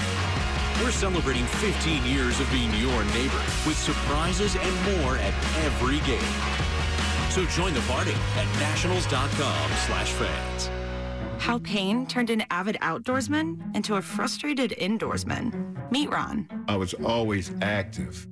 We're 0.84 0.92
celebrating 0.92 1.46
15 1.46 2.06
years 2.06 2.39
of 2.39 2.50
being 2.52 2.72
your 2.76 3.04
neighbor 3.06 3.44
with 3.65 3.78
surprises 3.78 4.56
and 4.56 5.02
more 5.02 5.18
at 5.18 5.34
every 5.65 6.00
game. 6.02 6.68
So 7.30 7.46
join 7.46 7.74
the 7.74 7.82
party 7.82 8.13
at 8.36 8.46
nationals.com 8.60 9.72
slash 9.88 10.12
fans. 10.13 10.70
How 11.38 11.60
pain 11.60 12.06
turned 12.06 12.30
an 12.30 12.44
avid 12.50 12.78
outdoorsman 12.82 13.76
into 13.76 13.96
a 13.96 14.02
frustrated 14.02 14.72
indoorsman. 14.82 15.92
Meet 15.92 16.10
Ron. 16.10 16.48
I 16.68 16.76
was 16.76 16.94
always 16.96 17.52
active. 17.62 18.28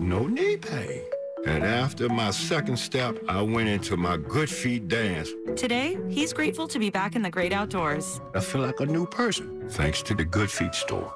no 0.00 0.26
knee 0.26 0.56
pain. 0.56 1.02
And 1.46 1.64
after 1.64 2.08
my 2.08 2.30
second 2.30 2.78
step, 2.78 3.16
I 3.28 3.40
went 3.40 3.68
into 3.68 3.96
my 3.96 4.16
good 4.16 4.50
feet 4.50 4.88
dance. 4.88 5.30
Today, 5.56 5.96
he's 6.08 6.32
grateful 6.32 6.68
to 6.68 6.78
be 6.78 6.90
back 6.90 7.16
in 7.16 7.22
the 7.22 7.30
great 7.30 7.52
outdoors. 7.52 8.20
I 8.34 8.40
feel 8.40 8.60
like 8.60 8.80
a 8.80 8.86
new 8.86 9.06
person, 9.06 9.68
thanks 9.70 10.02
to 10.02 10.14
the 10.14 10.24
Good 10.24 10.50
Feet 10.50 10.74
store. 10.74 11.14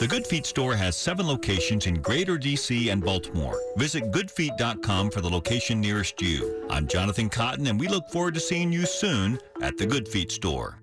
The 0.00 0.06
Good 0.08 0.26
Feet 0.26 0.46
store 0.46 0.74
has 0.74 0.96
seven 0.96 1.26
locations 1.26 1.86
in 1.86 2.00
Greater 2.00 2.36
DC 2.36 2.90
and 2.90 3.04
Baltimore. 3.04 3.60
Visit 3.76 4.10
goodfeet.com 4.10 5.10
for 5.10 5.20
the 5.20 5.30
location 5.30 5.80
nearest 5.80 6.20
you. 6.20 6.66
I'm 6.68 6.88
Jonathan 6.88 7.28
Cotton, 7.28 7.68
and 7.68 7.78
we 7.78 7.86
look 7.86 8.08
forward 8.08 8.34
to 8.34 8.40
seeing 8.40 8.72
you 8.72 8.86
soon 8.86 9.38
at 9.62 9.76
the 9.76 9.86
Good 9.86 10.08
Feet 10.08 10.32
store. 10.32 10.80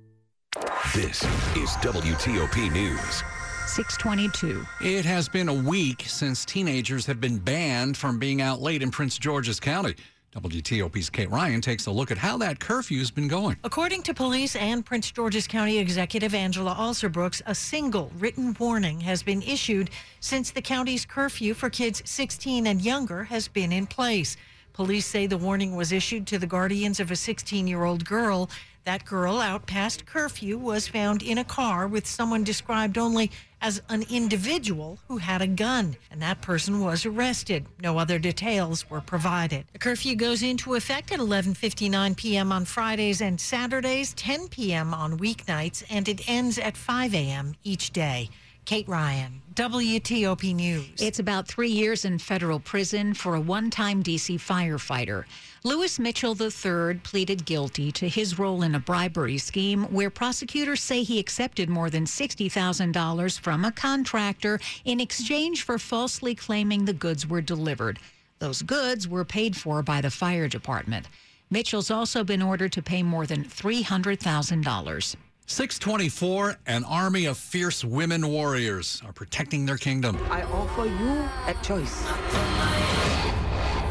This 0.94 1.24
is 1.56 1.70
WTOP 1.82 2.72
News. 2.72 3.24
622. 3.68 4.66
It 4.82 5.06
has 5.06 5.28
been 5.28 5.50
a 5.50 5.54
week 5.54 6.04
since 6.08 6.46
teenagers 6.46 7.06
have 7.06 7.20
been 7.20 7.38
banned 7.38 7.98
from 7.98 8.18
being 8.18 8.42
out 8.42 8.62
late 8.62 8.82
in 8.82 8.92
Prince 8.92 9.18
George's 9.18 9.60
County. 9.60 9.96
WTOP's 10.36 11.10
Kate 11.10 11.30
Ryan 11.30 11.62
takes 11.62 11.88
a 11.88 11.92
look 11.92 12.12
at 12.12 12.18
how 12.18 12.38
that 12.38 12.60
curfew's 12.60 13.10
been 13.10 13.28
going. 13.28 13.58
According 13.64 14.04
to 14.04 14.14
police 14.14 14.56
and 14.56 14.86
Prince 14.86 15.12
George's 15.12 15.48
County 15.48 15.80
Executive 15.80 16.36
Angela 16.36 16.76
Alsobrooks, 16.76 17.42
a 17.46 17.56
single 17.56 18.12
written 18.20 18.56
warning 18.60 19.00
has 19.02 19.24
been 19.24 19.42
issued 19.42 19.90
since 20.20 20.52
the 20.52 20.62
county's 20.62 21.06
curfew 21.06 21.54
for 21.54 21.70
kids 21.70 22.04
16 22.06 22.68
and 22.68 22.82
younger 22.82 23.24
has 23.26 23.48
been 23.48 23.72
in 23.72 23.88
place. 23.88 24.38
Police 24.74 25.08
say 25.08 25.26
the 25.26 25.40
warning 25.40 25.76
was 25.76 25.92
issued 25.92 26.28
to 26.28 26.38
the 26.38 26.46
guardians 26.46 27.00
of 27.00 27.10
a 27.10 27.16
16 27.16 27.66
year 27.66 27.84
old 27.84 28.06
girl. 28.06 28.48
That 28.84 29.06
girl, 29.06 29.40
out 29.40 29.66
past 29.66 30.06
curfew, 30.06 30.58
was 30.58 30.88
found 30.88 31.24
in 31.24 31.40
a 31.40 31.44
car 31.44 31.88
with 31.88 32.06
someone 32.06 32.44
described 32.44 32.98
only 32.98 33.32
as 33.62 33.82
an 33.90 34.04
individual 34.10 35.00
who 35.08 35.18
had 35.18 35.42
a 35.42 35.48
gun, 35.48 35.96
and 36.12 36.22
that 36.22 36.42
person 36.42 36.80
was 36.82 37.06
arrested. 37.06 37.66
No 37.82 37.98
other 37.98 38.20
details 38.20 38.90
were 38.90 39.02
provided. 39.02 39.66
The 39.74 39.80
curfew 39.80 40.16
goes 40.16 40.44
into 40.44 40.76
effect 40.76 41.12
at 41.12 41.20
11:59 41.20 42.16
p.m. 42.16 42.52
on 42.52 42.66
Fridays 42.66 43.22
and 43.22 43.40
Saturdays, 43.40 44.14
10 44.14 44.48
p.m. 44.50 44.94
on 44.94 45.18
weeknights, 45.20 45.84
and 45.90 46.08
it 46.08 46.30
ends 46.30 46.58
at 46.58 46.78
5 46.78 47.14
a.m. 47.14 47.56
each 47.64 47.92
day. 47.92 48.30
Kate 48.68 48.88
Ryan, 48.90 49.42
WTOP 49.54 50.54
News. 50.54 51.02
It's 51.02 51.20
about 51.20 51.48
three 51.48 51.70
years 51.70 52.04
in 52.04 52.20
federal 52.20 52.60
prison 52.60 53.14
for 53.14 53.36
a 53.36 53.40
one 53.40 53.70
time 53.70 54.04
D.C. 54.04 54.38
firefighter. 54.38 55.24
Lewis 55.64 55.98
Mitchell 55.98 56.36
III 56.40 57.00
pleaded 57.04 57.46
guilty 57.46 57.92
to 57.92 58.08
his 58.08 58.38
role 58.38 58.62
in 58.62 58.76
a 58.76 58.80
bribery 58.80 59.38
scheme 59.38 59.84
where 59.86 60.10
prosecutors 60.10 60.82
say 60.82 61.04
he 61.04 61.20
accepted 61.20 61.70
more 61.70 61.90
than 61.90 62.06
$60,000 62.06 63.40
from 63.40 63.66
a 63.66 63.72
contractor 63.72 64.60
in 64.86 65.00
exchange 65.00 65.64
for 65.64 65.80
falsely 65.80 66.36
claiming 66.36 66.86
the 66.86 66.94
goods 66.94 67.28
were 67.28 67.42
delivered. 67.42 68.00
Those 68.40 68.62
goods 68.62 69.08
were 69.08 69.26
paid 69.26 69.56
for 69.58 69.82
by 69.82 70.02
the 70.02 70.12
fire 70.12 70.48
department. 70.48 71.08
Mitchell's 71.50 71.90
also 71.90 72.24
been 72.24 72.42
ordered 72.42 72.72
to 72.74 72.84
pay 72.84 73.02
more 73.02 73.26
than 73.26 73.44
$300,000. 73.44 75.16
624, 75.50 76.58
an 76.68 76.84
army 76.84 77.26
of 77.26 77.38
fierce 77.38 77.84
women 77.84 78.28
warriors 78.28 79.02
are 79.06 79.14
protecting 79.14 79.66
their 79.66 79.78
kingdom. 79.78 80.18
I 80.30 80.44
offer 80.44 80.86
you 80.86 81.28
a 81.48 81.54
choice. 81.64 82.04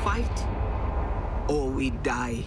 Fight 0.05 0.46
or 0.46 0.46
we 1.77 1.91
die. 1.91 2.43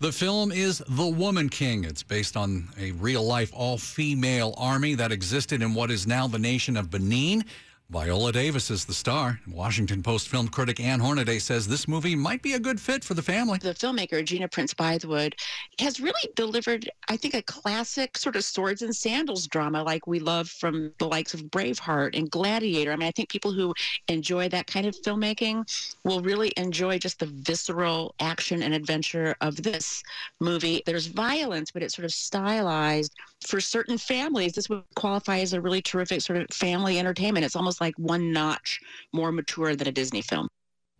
The 0.00 0.12
film 0.12 0.52
is 0.52 0.82
The 0.86 1.06
Woman 1.06 1.48
King. 1.48 1.84
It's 1.84 2.02
based 2.02 2.36
on 2.36 2.68
a 2.78 2.92
real 2.92 3.24
life 3.24 3.50
all 3.54 3.78
female 3.78 4.54
army 4.58 4.94
that 4.96 5.10
existed 5.10 5.62
in 5.62 5.72
what 5.72 5.90
is 5.90 6.06
now 6.06 6.28
the 6.28 6.38
nation 6.38 6.76
of 6.76 6.90
Benin. 6.90 7.46
Viola 7.94 8.32
Davis 8.32 8.72
is 8.72 8.84
the 8.84 8.92
star. 8.92 9.38
Washington 9.46 10.02
Post 10.02 10.28
film 10.28 10.48
critic 10.48 10.80
Ann 10.80 10.98
Hornaday 10.98 11.38
says 11.38 11.68
this 11.68 11.86
movie 11.86 12.16
might 12.16 12.42
be 12.42 12.54
a 12.54 12.58
good 12.58 12.80
fit 12.80 13.04
for 13.04 13.14
the 13.14 13.22
family. 13.22 13.58
The 13.58 13.72
filmmaker, 13.72 14.24
Gina 14.24 14.48
Prince 14.48 14.74
Bythewood, 14.74 15.34
has 15.78 16.00
really 16.00 16.28
delivered, 16.34 16.90
I 17.06 17.16
think, 17.16 17.34
a 17.34 17.42
classic 17.42 18.18
sort 18.18 18.34
of 18.34 18.42
swords 18.42 18.82
and 18.82 18.94
sandals 18.94 19.46
drama 19.46 19.84
like 19.84 20.08
we 20.08 20.18
love 20.18 20.48
from 20.48 20.92
the 20.98 21.06
likes 21.06 21.34
of 21.34 21.42
Braveheart 21.42 22.18
and 22.18 22.28
Gladiator. 22.28 22.90
I 22.90 22.96
mean, 22.96 23.06
I 23.06 23.12
think 23.12 23.28
people 23.28 23.52
who 23.52 23.72
enjoy 24.08 24.48
that 24.48 24.66
kind 24.66 24.86
of 24.86 24.96
filmmaking 25.02 25.62
will 26.02 26.20
really 26.20 26.52
enjoy 26.56 26.98
just 26.98 27.20
the 27.20 27.26
visceral 27.26 28.16
action 28.18 28.64
and 28.64 28.74
adventure 28.74 29.36
of 29.40 29.62
this 29.62 30.02
movie. 30.40 30.82
There's 30.84 31.06
violence, 31.06 31.70
but 31.70 31.84
it's 31.84 31.94
sort 31.94 32.06
of 32.06 32.12
stylized 32.12 33.14
for 33.46 33.60
certain 33.60 33.98
families. 33.98 34.52
This 34.52 34.68
would 34.68 34.82
qualify 34.96 35.38
as 35.38 35.52
a 35.52 35.60
really 35.60 35.82
terrific 35.82 36.20
sort 36.20 36.38
of 36.40 36.46
family 36.50 36.98
entertainment. 36.98 37.44
It's 37.44 37.56
almost 37.56 37.80
like 37.80 37.94
one 37.98 38.32
notch 38.32 38.80
more 39.12 39.32
mature 39.32 39.76
than 39.76 39.88
a 39.88 39.92
Disney 39.92 40.22
film. 40.22 40.48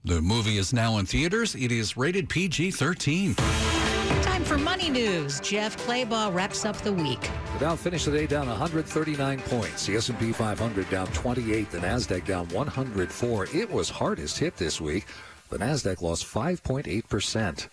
The 0.05 0.21
movie 0.21 0.59
is 0.59 0.73
now 0.73 0.99
in 0.99 1.07
theaters. 1.07 1.55
It 1.55 1.73
is 1.73 1.97
rated 1.97 2.29
PG 2.29 2.73
13. 2.73 3.35
Time 3.35 4.45
for 4.45 4.59
money 4.59 4.91
news. 4.91 5.41
Jeff 5.41 5.77
Claybaugh 5.87 6.35
wraps 6.35 6.67
up 6.67 6.77
the 6.79 6.93
week. 6.93 7.21
The 7.55 7.61
Dow 7.61 7.77
finished 7.77 8.05
the 8.05 8.13
day 8.13 8.27
down 8.27 8.47
139 8.47 9.41
points. 9.41 9.87
The 9.87 9.97
S&P 9.97 10.33
500 10.33 10.91
down 10.91 11.07
28. 11.09 11.71
The 11.71 11.79
Nasdaq 11.79 12.27
down 12.27 12.49
104. 12.51 13.49
It 13.55 13.71
was 13.71 13.89
hardest 13.89 14.39
hit 14.39 14.57
this 14.57 14.81
week. 14.81 15.07
The 15.49 15.59
Nasdaq 15.59 16.03
lost 16.03 16.27
5.8 16.27 17.09
percent. 17.09 17.69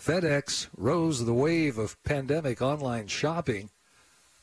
FedEx 0.00 0.66
rose 0.76 1.24
the 1.24 1.34
wave 1.34 1.78
of 1.78 2.02
pandemic 2.02 2.60
online 2.60 3.06
shopping. 3.06 3.70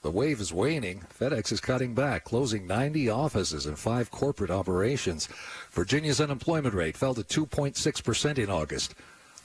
The 0.01 0.11
wave 0.11 0.39
is 0.39 0.53
waning. 0.53 1.03
FedEx 1.19 1.51
is 1.51 1.59
cutting 1.59 1.93
back, 1.93 2.23
closing 2.23 2.65
90 2.65 3.09
offices 3.09 3.65
and 3.65 3.77
five 3.77 4.09
corporate 4.11 4.49
operations. 4.49 5.27
Virginia's 5.71 6.21
unemployment 6.21 6.73
rate 6.73 6.95
fell 6.95 7.13
to 7.13 7.23
2.6% 7.23 8.37
in 8.37 8.49
August. 8.49 8.95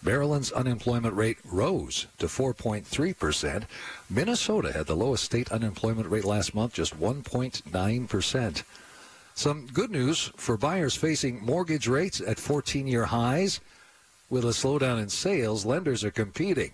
Maryland's 0.00 0.52
unemployment 0.52 1.16
rate 1.16 1.38
rose 1.44 2.06
to 2.18 2.26
4.3%. 2.26 3.64
Minnesota 4.08 4.72
had 4.72 4.86
the 4.86 4.94
lowest 4.94 5.24
state 5.24 5.50
unemployment 5.50 6.08
rate 6.08 6.24
last 6.24 6.54
month, 6.54 6.74
just 6.74 7.00
1.9%. 7.00 8.62
Some 9.34 9.66
good 9.72 9.90
news 9.90 10.30
for 10.36 10.56
buyers 10.56 10.94
facing 10.94 11.44
mortgage 11.44 11.88
rates 11.88 12.20
at 12.20 12.38
14 12.38 12.86
year 12.86 13.06
highs. 13.06 13.60
With 14.30 14.44
a 14.44 14.48
slowdown 14.48 15.02
in 15.02 15.08
sales, 15.08 15.66
lenders 15.66 16.04
are 16.04 16.10
competing. 16.10 16.72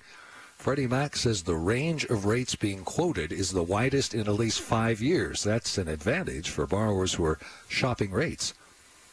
Freddie 0.61 0.87
Mac 0.87 1.17
says 1.17 1.43
the 1.43 1.57
range 1.57 2.05
of 2.05 2.27
rates 2.27 2.55
being 2.55 2.85
quoted 2.85 3.33
is 3.33 3.51
the 3.51 3.63
widest 3.63 4.13
in 4.13 4.29
at 4.29 4.35
least 4.35 4.61
five 4.61 5.01
years. 5.01 5.43
That's 5.43 5.79
an 5.79 5.89
advantage 5.89 6.51
for 6.51 6.67
borrowers 6.67 7.15
who 7.15 7.25
are 7.25 7.39
shopping 7.67 8.11
rates. 8.11 8.53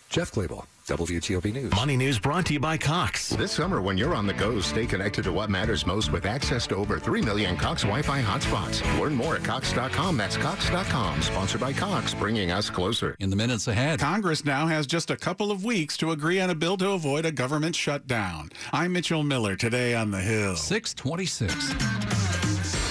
Jeff 0.09 0.31
Claybaugh, 0.31 0.65
WTOP 0.87 1.53
News. 1.53 1.73
Money 1.73 1.97
News 1.97 2.17
brought 2.17 2.45
to 2.45 2.53
you 2.53 2.59
by 2.61 2.77
Cox. 2.77 3.29
This 3.29 3.51
summer, 3.51 3.81
when 3.81 3.97
you're 3.97 4.15
on 4.15 4.25
the 4.25 4.33
go, 4.33 4.61
stay 4.61 4.85
connected 4.85 5.23
to 5.25 5.33
what 5.33 5.49
matters 5.49 5.85
most 5.85 6.13
with 6.13 6.25
access 6.25 6.65
to 6.67 6.75
over 6.77 6.97
3 6.97 7.21
million 7.21 7.57
Cox 7.57 7.81
Wi 7.83 8.01
Fi 8.01 8.21
hotspots. 8.21 8.81
Learn 8.99 9.13
more 9.13 9.35
at 9.35 9.43
Cox.com. 9.43 10.15
That's 10.15 10.37
Cox.com. 10.37 11.21
Sponsored 11.21 11.59
by 11.59 11.73
Cox, 11.73 12.13
bringing 12.13 12.51
us 12.51 12.69
closer. 12.69 13.15
In 13.19 13.29
the 13.29 13.35
minutes 13.35 13.67
ahead, 13.67 13.99
Congress 13.99 14.45
now 14.45 14.65
has 14.67 14.87
just 14.87 15.11
a 15.11 15.17
couple 15.17 15.51
of 15.51 15.65
weeks 15.65 15.97
to 15.97 16.11
agree 16.11 16.39
on 16.39 16.49
a 16.49 16.55
bill 16.55 16.77
to 16.77 16.91
avoid 16.91 17.25
a 17.25 17.31
government 17.31 17.75
shutdown. 17.75 18.49
I'm 18.71 18.93
Mitchell 18.93 19.23
Miller 19.23 19.57
today 19.57 19.93
on 19.93 20.11
the 20.11 20.21
Hill. 20.21 20.55
626. 20.55 22.16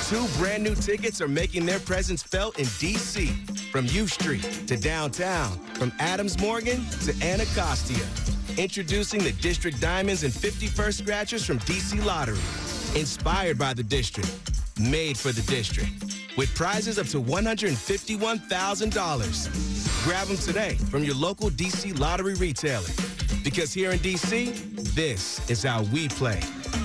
Two 0.08 0.26
brand 0.38 0.62
new 0.62 0.74
tickets 0.76 1.20
are 1.20 1.26
making 1.26 1.66
their 1.66 1.80
presence 1.80 2.22
felt 2.22 2.60
in 2.60 2.66
D.C. 2.78 3.26
From 3.72 3.86
U 3.86 4.06
Street 4.06 4.44
to 4.68 4.76
downtown, 4.76 5.50
from 5.74 5.92
Adams 5.98 6.38
Morgan 6.38 6.86
to 7.02 7.12
Anacostia. 7.24 8.06
Introducing 8.56 9.24
the 9.24 9.32
District 9.32 9.80
Diamonds 9.80 10.22
and 10.22 10.32
51st 10.32 11.02
Scratchers 11.02 11.44
from 11.44 11.58
D.C. 11.58 12.00
Lottery. 12.02 12.38
Inspired 12.94 13.58
by 13.58 13.74
the 13.74 13.82
district, 13.82 14.30
made 14.78 15.18
for 15.18 15.32
the 15.32 15.42
district. 15.42 15.90
With 16.36 16.54
prizes 16.54 17.00
up 17.00 17.08
to 17.08 17.20
$151,000. 17.20 20.04
Grab 20.04 20.28
them 20.28 20.36
today 20.36 20.76
from 20.88 21.02
your 21.02 21.16
local 21.16 21.50
D.C. 21.50 21.94
Lottery 21.94 22.34
retailer. 22.34 22.90
Because 23.42 23.72
here 23.72 23.90
in 23.90 23.98
D.C., 23.98 24.52
this 24.94 25.50
is 25.50 25.64
how 25.64 25.82
we 25.92 26.08
play. 26.08 26.38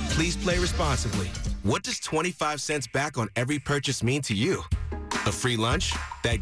Please 0.10 0.36
play 0.36 0.58
responsibly. 0.58 1.30
What 1.63 1.84
does 1.84 2.00
25 2.00 2.60
cents 2.60 2.88
back 2.88 3.19
on 3.19 3.30
every 3.36 3.60
purchase 3.60 4.02
mean 4.02 4.24
to 4.24 4.34
you? 4.34 4.63
A 5.28 5.32
free 5.32 5.58
lunch? 5.58 5.93
That 6.24 6.39